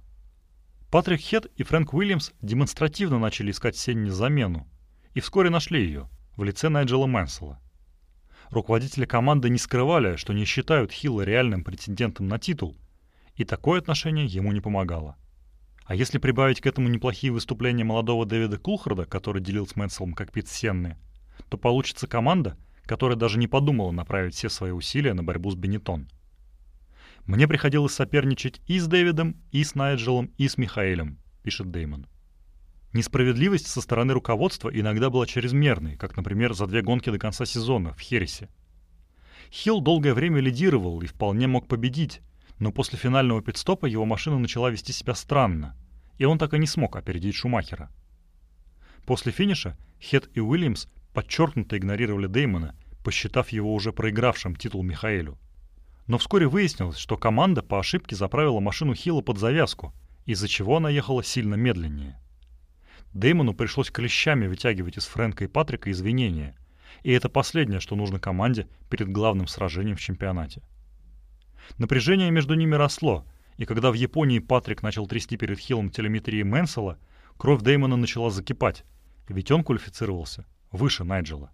[0.91, 4.67] Патрик Хед и Фрэнк Уильямс демонстративно начали искать Сенни замену,
[5.13, 7.61] и вскоре нашли ее в лице Найджела Мэнсела.
[8.49, 12.79] Руководители команды не скрывали, что не считают Хилла реальным претендентом на титул,
[13.35, 15.17] и такое отношение ему не помогало.
[15.89, 20.47] А если прибавить к этому неплохие выступления молодого Дэвида Кулхарда, который делил с Мэнселом кокпит
[20.47, 20.99] Сенны,
[21.49, 26.11] то получится команда, которая даже не подумала направить все свои усилия на борьбу с Бенетон.
[27.25, 32.07] «Мне приходилось соперничать и с Дэвидом, и с Найджелом, и с Михаэлем»,— пишет Деймон.
[32.93, 37.95] Несправедливость со стороны руководства иногда была чрезмерной, как, например, за две гонки до конца сезона
[37.95, 38.51] в Хересе.
[39.51, 42.21] Хилл долгое время лидировал и вполне мог победить,
[42.59, 45.77] но после финального пидстопа его машина начала вести себя странно,
[46.19, 47.91] и он так и не смог опередить Шумахера.
[49.07, 55.39] После финиша Хед и Уильямс подчеркнуто игнорировали Деймона, посчитав его уже проигравшим титул Михаэлю.
[56.07, 59.95] Но вскоре выяснилось, что команда по ошибке заправила машину Хилла под завязку,
[60.27, 62.21] из-за чего она ехала сильно медленнее.
[63.15, 66.57] Деймону пришлось клещами вытягивать из Фрэнка и Патрика извинения,
[67.03, 70.63] и это последнее, что нужно команде перед главным сражением в чемпионате.
[71.77, 73.25] Напряжение между ними росло,
[73.59, 76.99] и когда в Японии Патрик начал трясти перед Хиллом телеметрии Мэнсела,
[77.37, 78.85] кровь Дэймона начала закипать,
[79.29, 81.51] ведь он квалифицировался выше Найджела.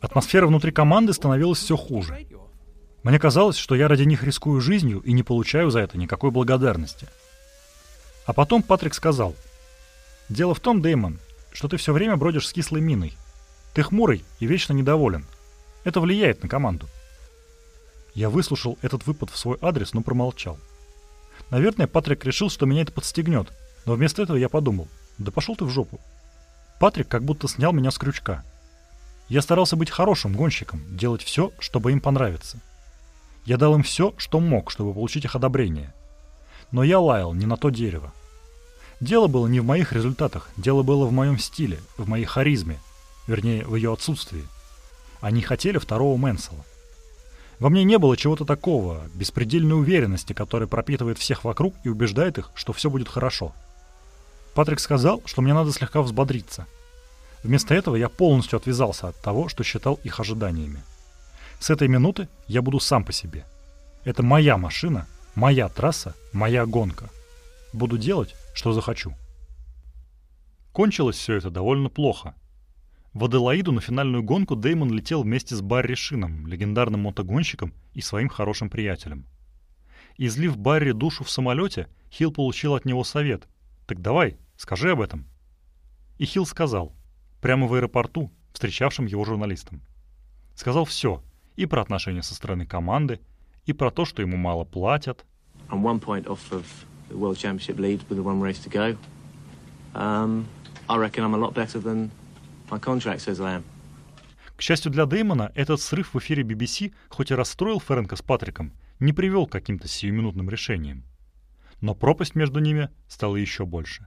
[0.00, 2.26] Атмосфера внутри команды становилась все хуже.
[3.02, 7.06] Мне казалось, что я ради них рискую жизнью и не получаю за это никакой благодарности.
[8.24, 9.34] А потом Патрик сказал,
[10.28, 11.18] «Дело в том, Дэймон,
[11.52, 13.14] что ты все время бродишь с кислой миной.
[13.74, 15.26] Ты хмурый и вечно недоволен.
[15.84, 16.88] Это влияет на команду.
[18.14, 20.58] Я выслушал этот выпад в свой адрес, но промолчал.
[21.50, 23.52] Наверное, Патрик решил, что меня это подстегнет,
[23.84, 26.00] но вместо этого я подумал, да пошел ты в жопу.
[26.80, 28.44] Патрик как будто снял меня с крючка.
[29.28, 32.58] Я старался быть хорошим гонщиком, делать все, чтобы им понравиться.
[33.44, 35.92] Я дал им все, что мог, чтобы получить их одобрение.
[36.70, 38.12] Но я лаял не на то дерево.
[39.00, 42.80] Дело было не в моих результатах, дело было в моем стиле, в моей харизме,
[43.26, 44.44] вернее, в ее отсутствии.
[45.24, 46.66] Они хотели второго Мэнсела.
[47.58, 52.50] Во мне не было чего-то такого, беспредельной уверенности, которая пропитывает всех вокруг и убеждает их,
[52.54, 53.54] что все будет хорошо.
[54.54, 56.66] Патрик сказал, что мне надо слегка взбодриться.
[57.42, 60.82] Вместо этого я полностью отвязался от того, что считал их ожиданиями.
[61.58, 63.46] С этой минуты я буду сам по себе.
[64.04, 67.08] Это моя машина, моя трасса, моя гонка.
[67.72, 69.14] Буду делать, что захочу.
[70.74, 72.34] Кончилось все это довольно плохо–
[73.14, 78.28] в Аделаиду на финальную гонку Деймон летел вместе с Барри Шином, легендарным мотогонщиком и своим
[78.28, 79.24] хорошим приятелем.
[80.18, 83.46] Излив Барри душу в самолете, Хилл получил от него совет.
[83.86, 85.26] «Так давай, скажи об этом».
[86.18, 86.92] И Хилл сказал,
[87.40, 89.80] прямо в аэропорту, встречавшим его журналистам.
[90.56, 91.22] Сказал все,
[91.54, 93.20] и про отношения со стороны команды,
[93.64, 95.24] и про то, что ему мало платят.
[99.94, 100.46] Um,
[100.88, 102.10] I reckon I'm a lot better than
[102.70, 103.64] my contract says I am.
[104.56, 108.72] К счастью для Дэймона, этот срыв в эфире BBC, хоть и расстроил Ференка с Патриком,
[109.00, 111.04] не привел к каким-то сиюминутным решениям.
[111.80, 114.06] Но пропасть между ними стала еще больше.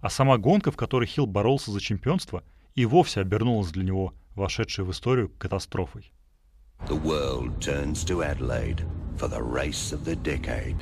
[0.00, 4.84] А сама гонка, в которой Хилл боролся за чемпионство, и вовсе обернулась для него вошедшей
[4.84, 6.12] в историю катастрофой.
[6.88, 8.84] The world turns to Adelaide
[9.18, 10.76] for the race of the decade.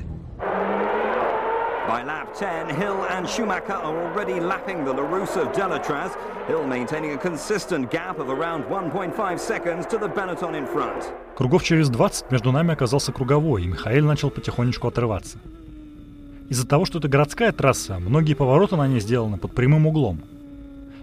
[1.87, 6.13] By lap 10, Hill and Schumacher are already lapping the LaRousse of Delatraz.
[6.49, 11.05] Hill maintaining a consistent gap of around 1.5 seconds to the Benetton in front.
[11.37, 15.37] Кругов через 20 между нами оказался круговой, и Михаил начал потихонечку отрываться.
[16.49, 20.23] Из-за того, что это городская трасса, многие повороты на ней сделаны под прямым углом.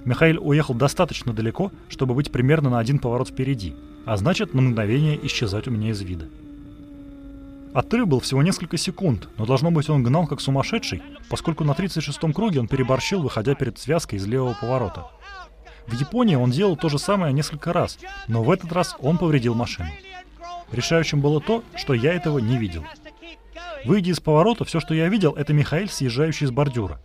[0.04, 3.76] Михаил уехал достаточно далеко, чтобы быть примерно на один поворот впереди,
[4.08, 6.26] а значит на мгновение исчезать у меня из вида.
[7.74, 12.34] Отрыв был всего несколько секунд, но должно быть он гнал как сумасшедший, поскольку на 36-м
[12.34, 15.08] круге он переборщил, выходя перед связкой из левого поворота.
[15.88, 17.98] В Японии он делал то же самое несколько раз,
[18.28, 19.90] но в этот раз он повредил машину.
[20.72, 22.86] Решающим было то, что я этого не видел.
[23.86, 27.00] Выйдя из поворота, все, что я видел, это Михаил, съезжающий с бордюра.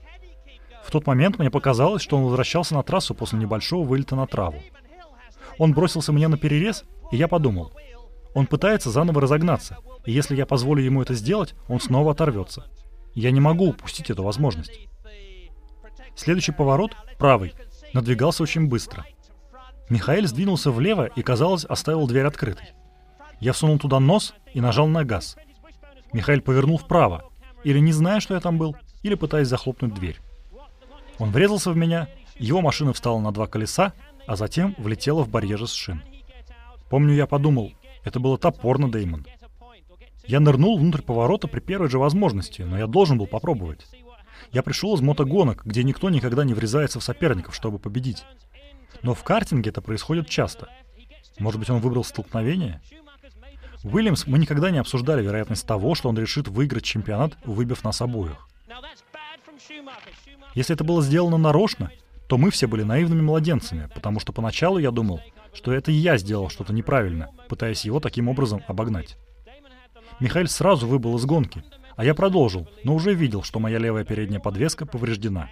[0.85, 4.63] В тот момент мне показалось, что он возвращался на трассу после небольшого вылета на траву.
[5.59, 7.73] Он бросился мне на перерез, и я подумал,
[8.37, 12.67] он пытается заново разогнаться, и если я позволю ему это сделать, он снова оторвется.
[13.15, 14.79] Я не могу упустить эту возможность.
[16.15, 17.55] Следующий поворот, правый,
[17.95, 19.07] надвигался очень быстро.
[19.89, 22.75] Михаил сдвинулся влево и, казалось, оставил дверь открытой.
[23.41, 25.39] Я всунул туда нос и нажал на газ.
[26.13, 27.25] Михаил повернул вправо,
[27.65, 30.21] или не зная, что я там был, или пытаясь захлопнуть дверь.
[31.19, 32.09] Он врезался в меня,
[32.39, 33.95] его машина встала на два колеса,
[34.27, 36.03] а затем влетела в барьер с шин.
[36.91, 37.73] Помню, я подумал,
[38.07, 39.27] это было топорно, Деймон.
[40.27, 43.85] Я нырнул внутрь поворота при первой же возможности, но я должен был попробовать.
[44.53, 48.25] Я пришел из мотогонок, где никто никогда не врезается в соперников, чтобы победить.
[49.03, 50.69] Но в картинге это происходит часто.
[51.41, 52.81] Может быть, он выбрал столкновение?
[53.83, 58.49] Уильямс мы никогда не обсуждали вероятность того, что он решит выиграть чемпионат, выбив нас обоих.
[60.55, 61.91] Если это было сделано нарочно,
[62.29, 65.21] то мы все были наивными младенцами, потому что поначалу я думал,
[65.57, 69.17] что это я сделал что-то неправильно, пытаясь его таким образом обогнать.
[70.21, 71.65] Михаил сразу выбыл из гонки,
[71.97, 75.49] а я продолжил, но уже видел, что моя левая передняя подвеска повреждена.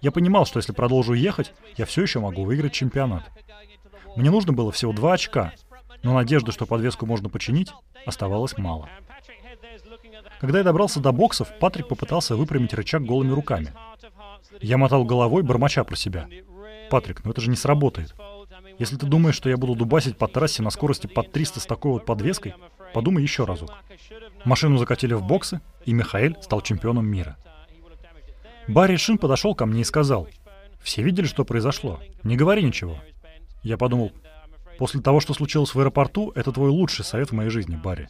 [0.00, 3.24] Я понимал, что если продолжу ехать, я все еще могу выиграть чемпионат.
[4.14, 5.52] Мне нужно было всего два очка,
[6.02, 7.72] но надежды, что подвеску можно починить,
[8.06, 8.88] оставалось мало.
[10.40, 13.74] Когда я добрался до боксов, Патрик попытался выпрямить рычаг голыми руками.
[14.60, 16.28] Я мотал головой, бормоча про себя.
[16.90, 18.14] «Патрик, ну это же не сработает.
[18.80, 21.92] Если ты думаешь, что я буду дубасить по трассе на скорости под 300 с такой
[21.92, 22.54] вот подвеской,
[22.94, 23.74] подумай еще разок.
[24.46, 27.36] Машину закатили в боксы, и Михаэль стал чемпионом мира.
[28.68, 30.28] Барри Шин подошел ко мне и сказал,
[30.80, 32.00] «Все видели, что произошло.
[32.22, 32.96] Не говори ничего».
[33.62, 34.12] Я подумал,
[34.78, 38.08] после того, что случилось в аэропорту, это твой лучший совет в моей жизни, Барри.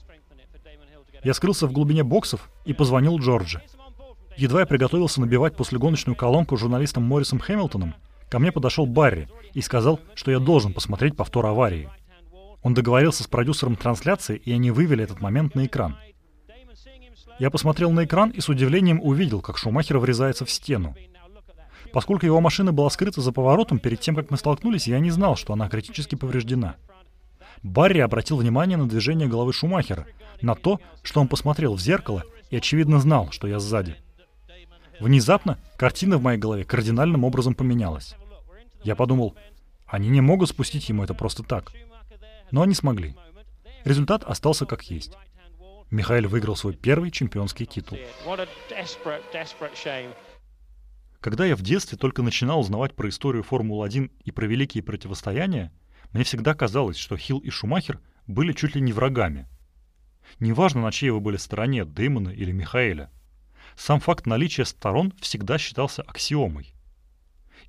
[1.25, 3.61] Я скрылся в глубине боксов и позвонил Джорджи.
[4.37, 7.97] Едва я приготовился набивать послегоночную колонку журналистом Моррисом Хэмилтоном,
[8.31, 11.91] ко мне подошел Барри и сказал, что я должен посмотреть повтор аварии.
[12.63, 15.97] Он договорился с продюсером трансляции, и они вывели этот момент на экран.
[17.39, 20.95] Я посмотрел на экран и с удивлением увидел, как Шумахер врезается в стену.
[21.93, 25.37] Поскольку его машина была скрыта за поворотом, перед тем, как мы столкнулись, я не знал,
[25.37, 26.77] что она критически повреждена.
[27.63, 30.07] Барри обратил внимание на движение головы Шумахера,
[30.41, 33.97] на то, что он посмотрел в зеркало и, очевидно, знал, что я сзади.
[35.01, 38.15] Внезапно картина в моей голове кардинальным образом поменялась.
[38.83, 39.37] Я подумал,
[39.87, 41.73] они не могут спустить ему это просто так.
[42.51, 43.15] Но они смогли.
[43.85, 45.13] Результат остался как есть.
[45.91, 47.99] Михаил выиграл свой первый чемпионский титул.
[51.21, 55.73] Когда я в детстве только начинал узнавать про историю Формулы-1 и про великие противостояния,
[56.13, 59.47] мне всегда казалось, что Хилл и Шумахер были чуть ли не врагами.
[60.39, 63.11] Неважно, на чьей вы были стороне, Дэймона или Михаэля.
[63.77, 66.75] Сам факт наличия сторон всегда считался аксиомой.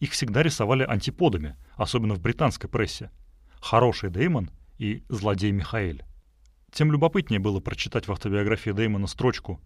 [0.01, 3.11] Их всегда рисовали антиподами, особенно в британской прессе.
[3.61, 4.49] Хороший Дэймон
[4.79, 6.03] и злодей Михаэль.
[6.71, 9.61] Тем любопытнее было прочитать в автобиографии Дэймона строчку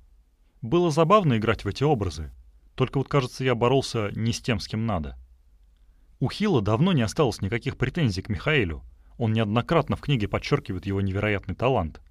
[0.61, 2.33] «Было забавно играть в эти образы,
[2.75, 5.17] только вот, кажется, я боролся не с тем, с кем надо».
[6.19, 8.83] У Хилла давно не осталось никаких претензий к Михаэлю.
[9.17, 12.01] Он неоднократно в книге подчеркивает его невероятный талант.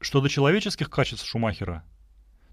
[0.00, 1.84] Что до человеческих качеств Шумахера,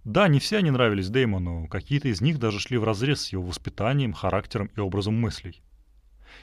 [0.06, 4.14] да, не все они нравились Дэймону, какие-то из них даже шли вразрез с его воспитанием,
[4.14, 5.64] характером и образом мыслей.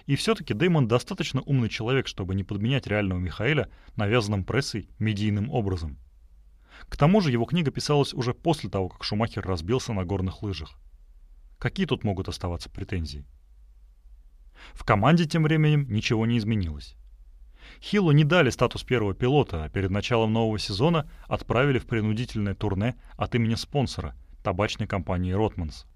[0.06, 5.96] И все-таки Дэймон достаточно умный человек, чтобы не подменять реального Михаэля навязанным прессой медийным образом.
[6.88, 10.76] К тому же его книга писалась уже после того, как Шумахер разбился на горных лыжах.
[11.58, 13.24] Какие тут могут оставаться претензии?
[14.72, 16.96] В команде тем временем ничего не изменилось.
[17.83, 22.95] Хиллу не дали статус первого пилота, а перед началом нового сезона отправили в принудительное турне
[23.16, 24.14] от имени спонсора–
[24.45, 25.87] табачной компании «Ротманс».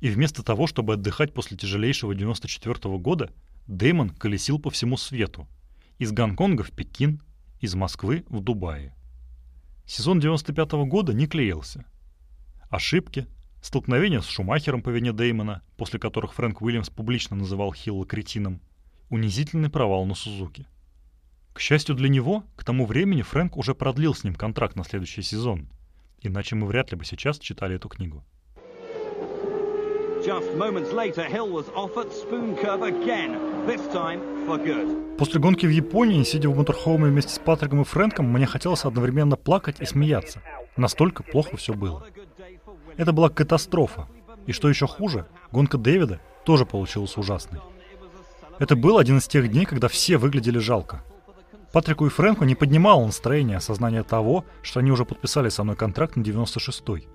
[0.00, 3.30] И вместо того, чтобы отдыхать после тяжелейшего 94 -го года,
[3.66, 5.46] Дэймон колесил по всему свету.
[5.98, 7.20] Из Гонконга в Пекин,
[7.60, 8.94] из Москвы в Дубае.
[9.84, 11.84] Сезон 95 -го года не клеился.
[12.70, 13.26] Ошибки,
[13.60, 18.62] столкновения с Шумахером по вине Дэймона, после которых Фрэнк Уильямс публично называл Хилла кретином,
[19.10, 20.66] унизительный провал на Сузуки–
[21.56, 25.22] к счастью для него, к тому времени Фрэнк уже продлил с ним контракт на следующий
[25.22, 25.70] сезон.
[26.20, 28.22] Иначе мы вряд ли бы сейчас читали эту книгу.
[35.16, 39.36] После гонки в Японии, сидя в моторхоуме вместе с Патриком и Фрэнком, мне хотелось одновременно
[39.36, 40.42] плакать и смеяться.
[40.76, 42.04] Настолько плохо все было.
[42.98, 44.08] Это была катастрофа.
[44.46, 47.60] И что еще хуже, гонка Дэвида тоже получилась ужасной.
[48.58, 51.02] Это был один из тех дней, когда все выглядели жалко.
[51.76, 56.16] Патрику и Фрэнку не поднимало настроение осознание того, что они уже подписали со мной контракт
[56.16, 57.06] на 96-й.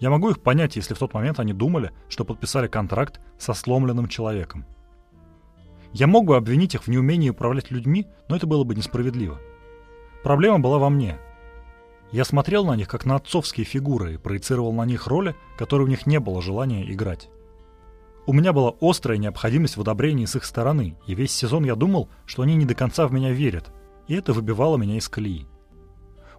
[0.00, 4.06] Я могу их понять, если в тот момент они думали, что подписали контракт со сломленным
[4.06, 4.66] человеком.
[5.94, 9.38] Я мог бы обвинить их в неумении управлять людьми, но это было бы несправедливо.
[10.22, 11.16] Проблема была во мне.
[12.12, 15.90] Я смотрел на них как на отцовские фигуры и проецировал на них роли, которые у
[15.90, 17.30] них не было желания играть.
[18.26, 22.10] У меня была острая необходимость в одобрении с их стороны, и весь сезон я думал,
[22.26, 23.72] что они не до конца в меня верят,
[24.08, 25.46] и это выбивало меня из колеи.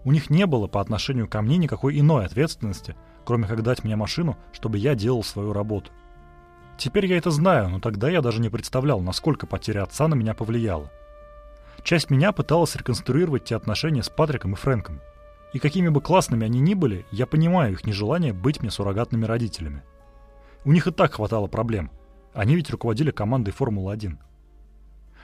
[0.03, 3.95] У них не было по отношению ко мне никакой иной ответственности, кроме как дать мне
[3.95, 5.91] машину, чтобы я делал свою работу.
[6.77, 10.33] Теперь я это знаю, но тогда я даже не представлял, насколько потеря отца на меня
[10.33, 10.91] повлияла.
[11.83, 15.01] Часть меня пыталась реконструировать те отношения с Патриком и Фрэнком.
[15.53, 19.83] И какими бы классными они ни были, я понимаю их нежелание быть мне суррогатными родителями.
[20.63, 21.91] У них и так хватало проблем.
[22.33, 24.17] Они ведь руководили командой Формулы-1.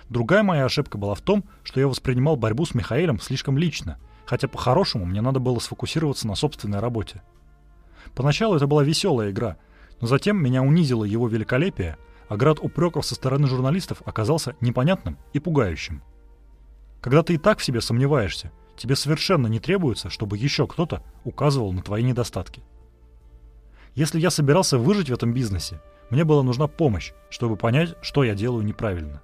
[0.10, 4.48] Другая моя ошибка была в том, что я воспринимал борьбу с Михаэлем слишком лично, хотя
[4.48, 7.22] по-хорошему мне надо было сфокусироваться на собственной работе.
[8.16, 9.58] Поначалу это была веселая игра,
[10.02, 11.98] но затем меня унизило его великолепие,
[12.30, 16.02] а град упреков со стороны журналистов оказался непонятным и пугающим.
[17.02, 21.74] Когда ты и так в себе сомневаешься, тебе совершенно не требуется, чтобы еще кто-то указывал
[21.74, 22.64] на твои недостатки.
[23.98, 25.82] Если я собирался выжить в этом бизнесе,
[26.12, 29.24] мне была нужна помощь, чтобы понять, что я делаю неправильно.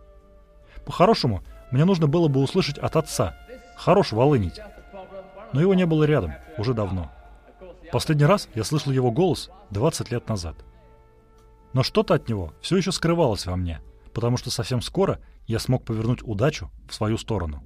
[0.83, 3.37] По-хорошему, мне нужно было бы услышать от отца.
[3.77, 4.59] Хорош волынить.
[5.53, 7.11] Но его не было рядом, уже давно.
[7.91, 10.55] Последний раз я слышал его голос 20 лет назад.
[11.73, 13.79] Но что-то от него все еще скрывалось во мне,
[14.11, 17.61] потому что совсем скоро я смог повернуть удачу в свою сторону.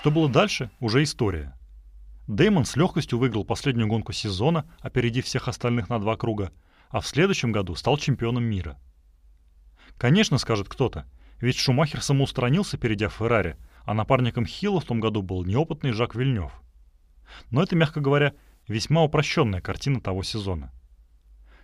[0.00, 1.54] Что было дальше, уже история.
[2.26, 6.52] Дэймон с легкостью выиграл последнюю гонку сезона, опередив всех остальных на два круга,
[6.88, 8.78] а в следующем году стал чемпионом мира.
[9.98, 11.04] Конечно, скажет кто-то,
[11.38, 16.14] ведь Шумахер самоустранился, перейдя в Феррари, а напарником Хилла в том году был неопытный Жак
[16.14, 16.62] Вильнев.
[17.50, 18.32] Но это, мягко говоря,
[18.68, 20.72] весьма упрощенная картина того сезона.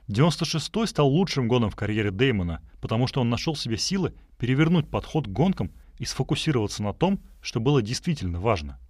[0.08, 5.26] 96-й стал лучшим гоном в карьере Дэймона, потому что он нашел себе силы перевернуть подход
[5.26, 8.80] к гонкам и сфокусироваться на том, что было действительно важно.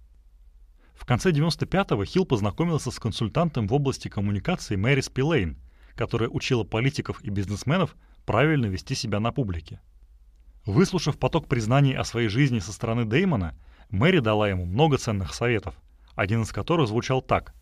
[0.95, 5.59] В конце 95-го Хилл познакомился с консультантом в области коммуникации Мэри Спилейн,
[5.93, 9.79] которая учила политиков и бизнесменов правильно вести себя на публике.
[10.65, 13.55] Выслушав поток признаний о своей жизни со стороны Деймона,
[13.91, 15.75] Мэри дала ему много ценных советов,
[16.15, 17.53] один из которых звучал так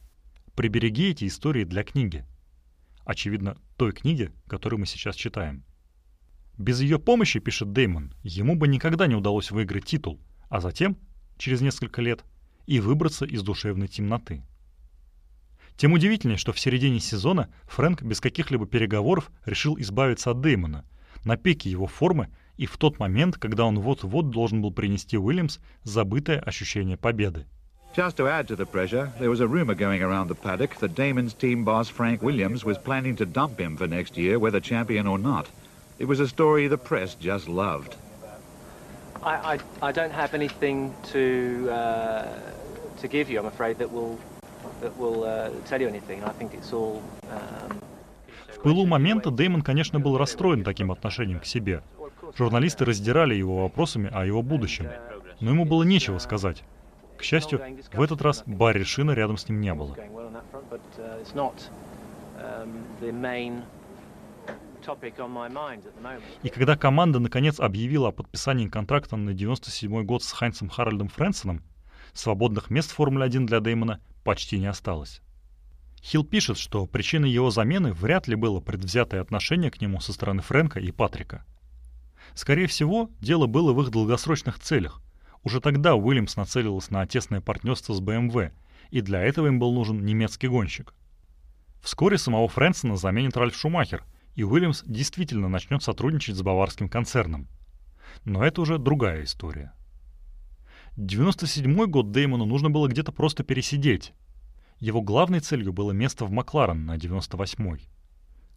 [0.55, 2.23] «Прибереги эти истории для книги».
[3.03, 5.65] Очевидно, той книги, которую мы сейчас читаем.
[6.57, 10.97] Без ее помощи, пишет Деймон, ему бы никогда не удалось выиграть титул, а затем,
[11.37, 12.23] через несколько лет,
[12.65, 14.43] и выбраться из душевной темноты.
[15.77, 20.85] Тем удивительнее, что в середине сезона Фрэнк без каких-либо переговоров решил избавиться от Деймона,
[21.25, 25.59] на пике его формы и в тот момент, когда он вот-вот должен был принести Уильямс
[25.83, 27.45] забытое ощущение победы.
[27.95, 30.95] Just to add to the pressure, there was a rumor going around the paddock that
[30.95, 35.07] Damon's team boss Frank Williams was planning to dump him for next year, whether champion
[35.07, 35.47] or not.
[35.97, 37.95] It was a story the press just loved.
[39.25, 42.25] I, I, I don't have anything to uh,
[43.01, 44.17] to give you, I'm afraid, that will
[44.81, 46.23] that will uh, tell you anything.
[46.23, 47.01] I think it's all.
[47.31, 47.81] Um...
[48.55, 51.81] В пылу момента Дэймон, конечно, был расстроен таким отношением к себе.
[52.37, 54.87] Журналисты раздирали его вопросами о его будущем,
[55.39, 56.63] но ему было нечего сказать.
[57.17, 57.61] К счастью,
[57.93, 59.95] в этот раз Барри Шина рядом с ним не было.
[66.43, 71.63] И когда команда наконец объявила о подписании контракта на 97 год с Хайнцем Харальдом Фрэнсоном,
[72.13, 75.21] свободных мест в Формуле-1 для Деймона почти не осталось.
[76.01, 80.43] Хилл пишет, что причиной его замены вряд ли было предвзятое отношение к нему со стороны
[80.43, 81.45] Фрэнка и Патрика.
[82.35, 85.01] Скорее всего, дело было в их долгосрочных целях.
[85.43, 88.51] Уже тогда Уильямс нацелилась на тесное партнерство с BMW,
[88.91, 90.93] и для этого им был нужен немецкий гонщик.
[91.81, 94.03] Вскоре самого Фрэнсона заменит Ральф Шумахер,
[94.35, 97.47] и Уильямс действительно начнет сотрудничать с баварским концерном.
[98.23, 99.73] Но это уже другая история.
[100.97, 104.13] 97 год Деймону нужно было где-то просто пересидеть.
[104.79, 107.89] Его главной целью было место в Макларен на 98-й.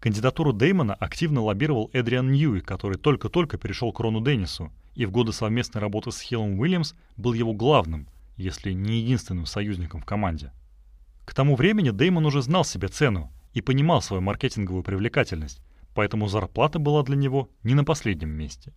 [0.00, 5.32] Кандидатуру Деймона активно лоббировал Эдриан Ньюи, который только-только перешел к Рону Деннису, и в годы
[5.32, 10.52] совместной работы с Хиллом Уильямс был его главным, если не единственным союзником в команде.
[11.24, 15.60] К тому времени Деймон уже знал себе цену и понимал свою маркетинговую привлекательность,
[15.98, 18.72] поэтому зарплата была для него не на последнем месте.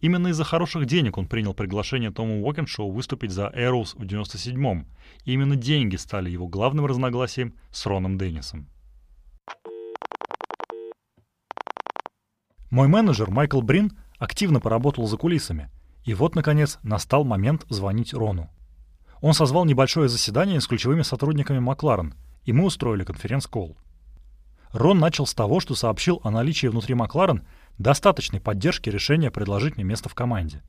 [0.00, 4.86] Именно из-за хороших денег он принял приглашение Тома Уокеншоу выступить за Эроуз в 97-м,
[5.26, 8.66] и именно деньги стали его главным разногласием с Роном Деннисом.
[12.70, 15.68] Мой менеджер Майкл Брин активно поработал за кулисами,
[16.06, 18.48] и вот, наконец, настал момент звонить Рону.
[19.20, 22.14] Он созвал небольшое заседание с ключевыми сотрудниками Макларен,
[22.46, 23.76] и мы устроили конференц-колл.
[24.76, 27.46] Рон начал с того, что сообщил о наличии внутри Макларен
[27.78, 30.62] достаточной поддержки решения предложить мне место в команде.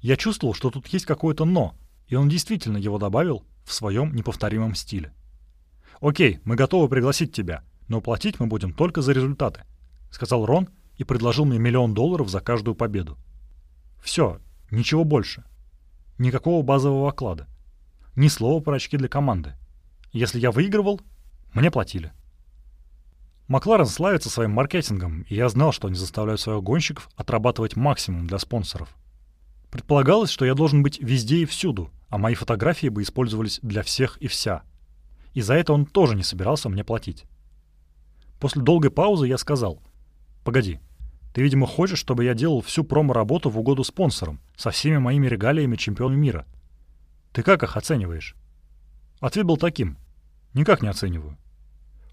[0.00, 1.74] Я чувствовал, что тут есть какое-то «но»,
[2.06, 5.12] и он действительно его добавил в своем неповторимом стиле.
[6.00, 9.64] «Окей, мы готовы пригласить тебя, но платить мы будем только за результаты»,—
[10.12, 13.18] сказал Рон и предложил мне миллион долларов за каждую победу.
[14.00, 14.38] Все,
[14.70, 15.42] ничего больше.
[16.18, 17.48] Никакого базового оклада.
[18.14, 19.54] Ни слова про очки для команды.
[20.12, 21.00] Если я выигрывал,
[21.52, 22.12] мне платили.
[23.48, 28.38] Макларен славится своим маркетингом, и я знал, что они заставляют своих гонщиков отрабатывать максимум для
[28.38, 28.88] спонсоров.
[29.70, 34.16] Предполагалось, что я должен быть везде и всюду, а мои фотографии бы использовались для всех
[34.18, 34.62] и вся.
[35.32, 37.24] И за это он тоже не собирался мне платить.
[38.40, 39.80] После долгой паузы я сказал,
[40.44, 40.80] «Погоди,
[41.32, 45.76] ты, видимо, хочешь, чтобы я делал всю промо-работу в угоду спонсорам, со всеми моими регалиями
[45.76, 46.46] чемпиона мира.
[47.32, 48.34] Ты как их оцениваешь?»
[49.20, 49.98] Ответ был таким,
[50.52, 51.36] «Никак не оцениваю.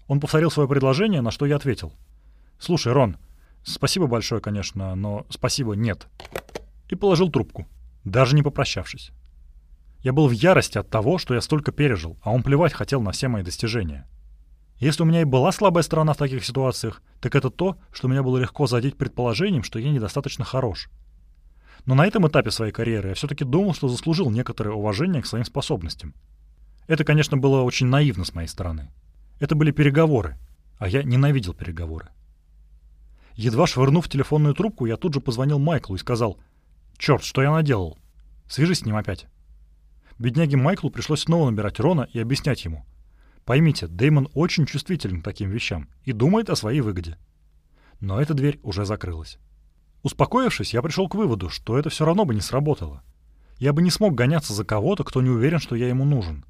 [0.06, 1.92] Он повторил свое предложение, на что я ответил.
[2.58, 3.16] «Слушай, Рон,
[3.62, 6.06] спасибо большое, конечно, но спасибо нет».
[6.88, 7.66] И положил трубку,
[8.04, 9.12] даже не попрощавшись.
[10.00, 13.12] Я был в ярости от того, что я столько пережил, а он плевать хотел на
[13.12, 14.06] все мои достижения.
[14.78, 18.22] Если у меня и была слабая сторона в таких ситуациях, так это то, что меня
[18.22, 20.90] было легко задеть предположением, что я недостаточно хорош.
[21.86, 25.44] Но на этом этапе своей карьеры я все-таки думал, что заслужил некоторое уважение к своим
[25.46, 26.14] способностям.
[26.86, 28.90] Это, конечно, было очень наивно с моей стороны.
[29.40, 30.38] Это были переговоры,
[30.78, 32.08] а я ненавидел переговоры.
[33.34, 36.38] Едва швырнув телефонную трубку, я тут же позвонил Майклу и сказал,
[36.96, 37.98] «Черт, что я наделал?
[38.48, 39.26] Свяжись с ним опять».
[40.18, 42.86] Бедняге Майклу пришлось снова набирать Рона и объяснять ему.
[43.44, 47.18] Поймите, Деймон очень чувствителен к таким вещам и думает о своей выгоде.
[48.00, 49.38] Но эта дверь уже закрылась.
[50.02, 53.02] Успокоившись, я пришел к выводу, что это все равно бы не сработало.
[53.58, 56.44] Я бы не смог гоняться за кого-то, кто не уверен, что я ему нужен.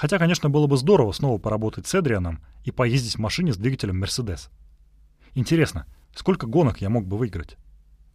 [0.00, 4.00] Хотя, конечно, было бы здорово снова поработать с Эдрианом и поездить в машине с двигателем
[4.00, 4.48] Мерседес.
[5.34, 7.58] Интересно, сколько гонок я мог бы выиграть?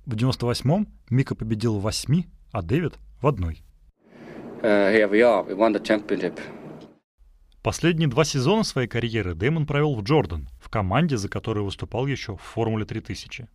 [0.08, 3.62] В 98-м Мика победил в восьми, а Дэвид— в одной.
[4.64, 4.92] Uh,
[7.62, 12.36] Последние два сезона своей карьеры Дэймон провел в Джордан, в команде, за которую выступал еще
[12.36, 13.48] в Формуле 3000.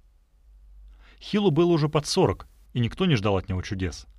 [1.21, 4.07] Хиллу было уже под 40, и никто не ждал от него чудес—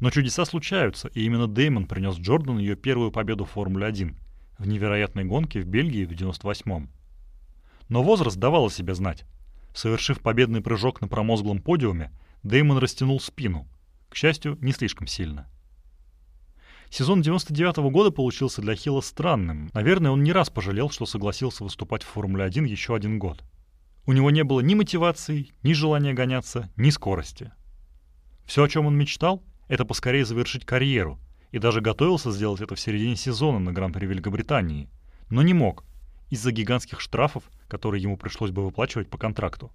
[0.00, 4.16] но чудеса случаются, и именно Деймон принес Джордан ее первую победу в Формуле-1
[4.58, 6.90] в невероятной гонке в Бельгии в 98-м.
[7.88, 9.24] Но возраст давал о себе знать.
[9.74, 12.10] Совершив победный прыжок на промозглом подиуме,
[12.42, 13.68] Деймон растянул спину.
[14.08, 15.48] К счастью, не слишком сильно.
[16.88, 19.70] Сезон 99 -го года получился для Хилла странным.
[19.74, 23.44] Наверное, он не раз пожалел, что согласился выступать в Формуле-1 еще один год.
[24.06, 27.50] У него не было ни мотивации, ни желания гоняться, ни скорости.
[28.44, 31.18] Все, о чем он мечтал, это поскорее завершить карьеру,
[31.50, 34.88] и даже готовился сделать это в середине сезона на Гран-при Великобритании,
[35.30, 35.84] но не мог
[36.30, 39.72] из-за гигантских штрафов, которые ему пришлось бы выплачивать по контракту.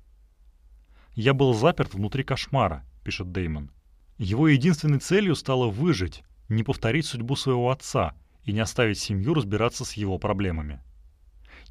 [1.13, 3.71] «Я был заперт внутри кошмара»,— пишет Деймон.
[4.17, 8.13] Его единственной целью стало выжить, не повторить судьбу своего отца
[8.43, 10.81] и не оставить семью разбираться с его проблемами.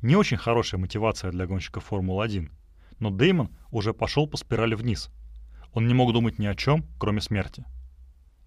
[0.03, 2.51] Не очень хорошая мотивация для гонщика Формулы-1,
[2.99, 5.11] но Деймон уже пошел по спирали вниз.
[5.73, 7.65] Он не мог думать ни о чем, кроме смерти.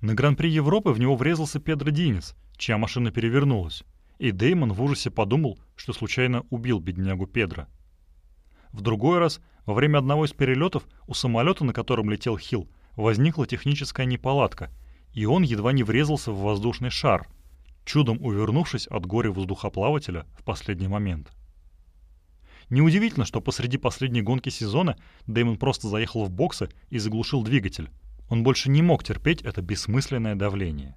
[0.04, 3.86] На Гран-при Европы в него врезался Педро Динес, чья машина перевернулась,
[4.20, 7.68] и Деймон в ужасе подумал, что случайно убил беднягу Педро.
[8.74, 12.68] В другой раз, во время одного из перелетов, у самолета, на котором летел Хилл,
[12.98, 14.72] возникла техническая неполадка,
[15.14, 17.30] и он едва не врезался в воздушный шар,
[17.86, 21.32] чудом увернувшись от горя воздухоплавателя в последний момент.
[22.70, 24.98] Неудивительно, что посреди последней гонки сезона
[25.28, 27.90] Дэймон просто заехал в боксы и заглушил двигатель.
[28.30, 30.96] Он больше не мог терпеть это бессмысленное давление.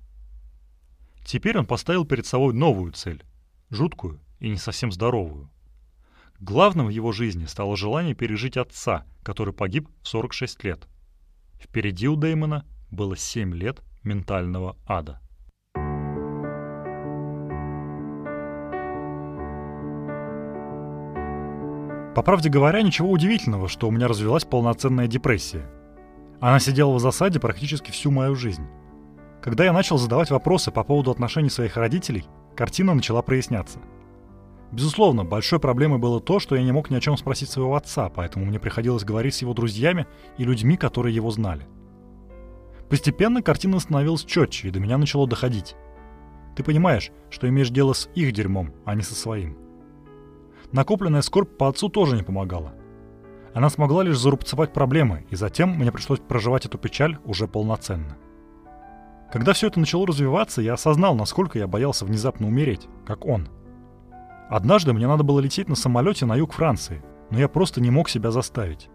[1.24, 3.24] Теперь он поставил перед собой новую цель—
[3.70, 5.50] жуткую и не совсем здоровую.
[6.38, 10.86] Главным в его жизни стало желание пережить отца, который погиб в 46 лет.
[11.58, 15.20] Впереди у Дэймона было 7 лет ментального ада.
[22.14, 25.68] По правде говоря, ничего удивительного, что у меня развилась полноценная депрессия.
[26.40, 28.66] Она сидела в засаде практически всю мою жизнь.
[29.42, 33.78] Когда я начал задавать вопросы по поводу отношений своих родителей, картина начала проясняться.
[34.72, 38.08] Безусловно, большой проблемой было то, что я не мог ни о чем спросить своего отца,
[38.08, 40.06] поэтому мне приходилось говорить с его друзьями
[40.36, 41.66] и людьми, которые его знали.
[42.90, 45.76] Постепенно картина становилась четче, и до меня начало доходить.
[46.56, 49.56] Ты понимаешь, что имеешь дело с их дерьмом, а не со своим.
[50.72, 52.74] Накопленная скорбь по отцу тоже не помогала.
[53.56, 58.18] Она смогла лишь зарубцевать проблемы, и затем мне пришлось проживать эту печаль уже полноценно.
[59.32, 63.48] Когда все это начало развиваться, я осознал, насколько я боялся внезапно умереть, как он.
[64.50, 68.10] Однажды мне надо было лететь на самолете на юг Франции, но я просто не мог
[68.10, 68.90] себя заставить.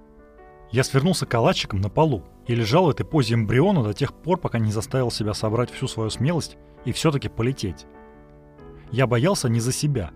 [0.70, 4.60] Я свернулся калачиком на полу и лежал в этой позе эмбриона до тех пор, пока
[4.60, 7.88] не заставил себя собрать всю свою смелость и все-таки полететь.
[8.92, 10.12] Я боялся не за себя,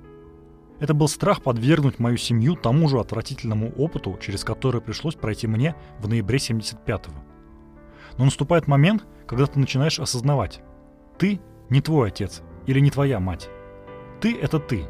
[0.79, 5.75] это был страх подвергнуть мою семью тому же отвратительному опыту, через который пришлось пройти мне
[5.99, 7.15] в ноябре 75-го.
[8.17, 10.61] Но наступает момент, когда ты начинаешь осознавать.
[11.17, 11.39] Ты
[11.69, 13.49] не твой отец или не твоя мать.
[14.21, 14.85] Ты— это ты.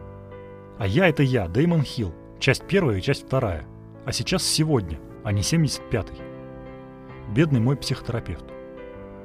[0.77, 3.65] А я— это я, Дэймон Хилл, часть первая и часть вторая.
[4.05, 7.33] А сейчас сегодня, а не 75-й.
[7.33, 8.45] Бедный мой психотерапевт.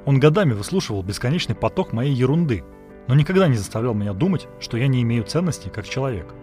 [0.05, 2.63] Он годами выслушивал бесконечный поток моей ерунды,
[3.07, 6.33] но никогда не заставлял меня думать, что я не имею ценности как человек.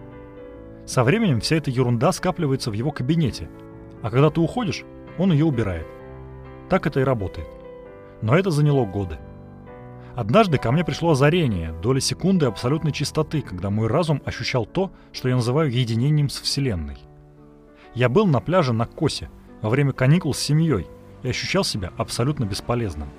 [0.89, 3.47] Со временем вся эта ерунда скапливается в его кабинете,
[4.01, 4.85] а когда ты уходишь,
[5.19, 5.85] он ее убирает.
[6.67, 7.47] Так это и работает.
[8.23, 9.19] Но это заняло годы.
[10.15, 15.29] Однажды ко мне пришло озарение, доля секунды абсолютной чистоты, когда мой разум ощущал то, что
[15.29, 16.97] я называю единением с Вселенной.
[17.93, 19.29] Я был на пляже на Косе
[19.61, 20.87] во время каникул с семьей
[21.21, 23.09] и ощущал себя абсолютно бесполезным.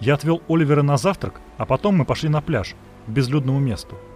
[0.00, 2.74] Я отвел Оливера на завтрак, а потом мы пошли на пляж,
[3.06, 3.96] к безлюдному месту–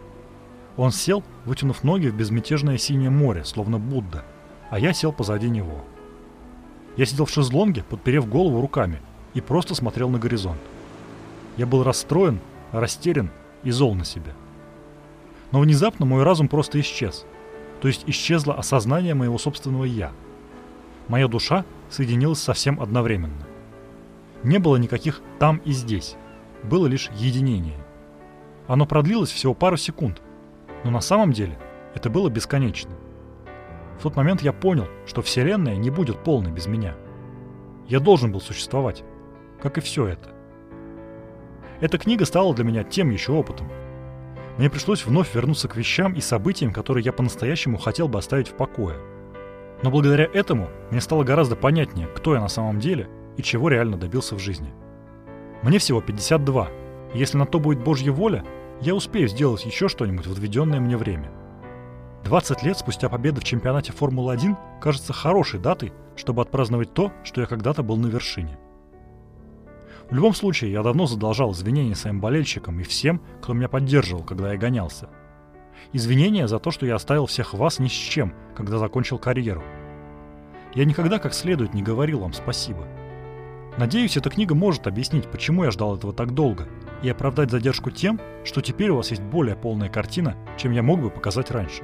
[0.76, 4.24] он сел, вытянув ноги в безмятежное синее море, словно Будда,
[4.70, 5.84] а я сел позади него.
[6.96, 9.00] Я сидел в шезлонге, подперев голову руками,
[9.34, 10.60] и просто смотрел на горизонт.
[11.56, 12.40] Я был расстроен,
[12.72, 13.30] растерян
[13.62, 14.32] и зол на себя.
[15.50, 17.24] Но внезапно мой разум просто исчез.
[17.80, 20.12] То есть исчезло осознание моего собственного «я».
[21.08, 23.46] Моя душа соединилась совсем одновременно.
[24.42, 26.16] Не было никаких «там» и «здесь».
[26.62, 27.78] Было лишь единение.
[28.66, 30.22] Оно продлилось всего пару секунд,
[30.84, 31.58] но на самом деле
[31.94, 32.92] это было бесконечно.
[33.98, 36.94] В тот момент я понял, что Вселенная не будет полной без меня.
[37.88, 39.04] Я должен был существовать,
[39.60, 40.30] как и все это.
[41.80, 43.68] Эта книга стала для меня тем еще опытом.
[44.58, 48.54] Мне пришлось вновь вернуться к вещам и событиям, которые я по-настоящему хотел бы оставить в
[48.54, 48.96] покое.
[49.82, 53.96] Но благодаря этому мне стало гораздо понятнее, кто я на самом деле и чего реально
[53.96, 54.72] добился в жизни.
[55.62, 56.68] Мне всего 52,
[57.14, 58.44] и если на то будет Божья воля,
[58.80, 61.30] я успею сделать еще что-нибудь в отведенное мне время.
[62.24, 67.46] 20 лет спустя победы в чемпионате Формулы-1 кажется хорошей датой, чтобы отпраздновать то, что я
[67.46, 68.58] когда-то был на вершине.
[70.10, 74.52] В любом случае, я давно задолжал извинения своим болельщикам и всем, кто меня поддерживал, когда
[74.52, 75.08] я гонялся.
[75.92, 79.62] Извинения за то, что я оставил всех вас ни с чем, когда закончил карьеру.
[80.74, 82.86] Я никогда как следует не говорил вам спасибо.
[83.78, 86.68] Надеюсь, эта книга может объяснить, почему я ждал этого так долго–
[87.04, 91.00] и оправдать задержку тем, что теперь у вас есть более полная картина, чем я мог
[91.00, 91.82] бы показать раньше.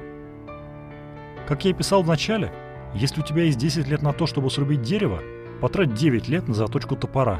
[1.47, 2.51] Как я и писал в начале,
[2.95, 5.21] если у тебя есть 10 лет на то, чтобы срубить дерево,
[5.61, 7.39] потрать 9 лет на заточку топора.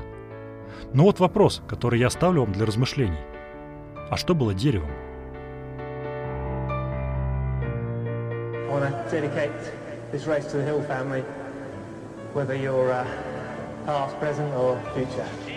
[0.94, 3.20] Но вот вопрос, который я оставлю вам для размышлений.
[4.10, 4.92] А что было деревом?
[14.86, 15.51] Whether.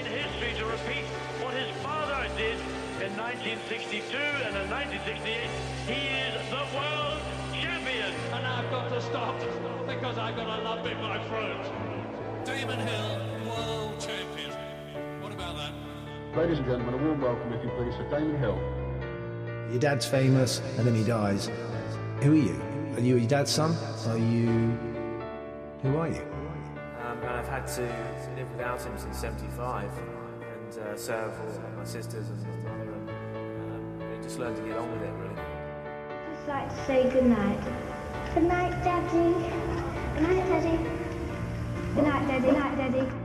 [3.44, 5.50] 1962 and in 1968,
[5.84, 7.20] he is the world
[7.52, 8.14] champion.
[8.32, 9.38] And I've got to stop
[9.86, 11.60] because I've got a lump in my throat.
[12.46, 14.50] Damon Hill, world champion.
[15.20, 15.72] What about that?
[16.34, 18.58] Ladies and gentlemen, a warm welcome, if you please, for Damon Hill.
[19.70, 21.50] Your dad's famous, and then he dies.
[22.22, 22.62] Who are you?
[22.96, 23.76] Are you your dad's son?
[24.06, 24.78] Are you...
[25.82, 26.22] Who are you?
[27.04, 27.82] Um, and I've had to
[28.36, 29.90] live without him since 75
[30.40, 32.53] and uh, serve all my sisters and my brother and
[34.24, 35.36] just learn to get on with it, really.
[35.36, 37.60] I'd like to say good night.
[38.34, 39.34] Good night, Daddy.
[40.14, 40.78] Good night, Daddy.
[41.94, 42.46] Good night, Daddy.
[42.46, 43.23] Good night, Daddy.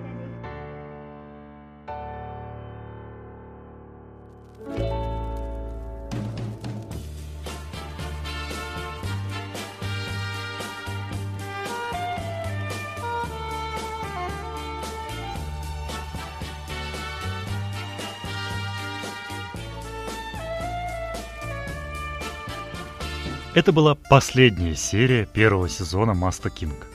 [23.60, 26.88] Это была последняя серия первого сезона Маста Кинг.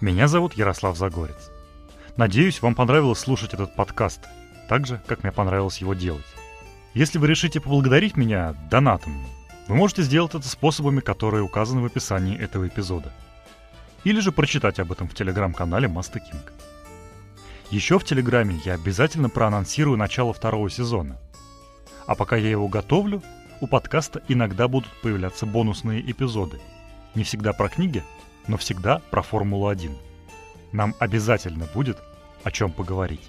[0.00, 1.52] Меня зовут Ярослав Загорец.
[2.16, 4.18] Надеюсь, вам понравилось слушать этот подкаст,
[4.68, 6.26] так же, как мне понравилось его делать.
[6.94, 9.24] Если вы решите поблагодарить меня донатом,
[9.68, 13.12] вы можете сделать это способами, которые указаны в описании этого эпизода.
[14.02, 16.52] Или же прочитать об этом в телеграм-канале Маста Кинг.
[17.70, 21.18] Еще в Телеграме я обязательно проанонсирую начало второго сезона.
[22.08, 23.22] А пока я его готовлю,
[23.60, 26.60] у подкаста иногда будут появляться бонусные эпизоды.
[27.14, 28.02] Не всегда про книги,
[28.46, 29.96] но всегда про Формулу-1.
[30.72, 31.98] Нам обязательно будет
[32.42, 33.22] о чем поговорить.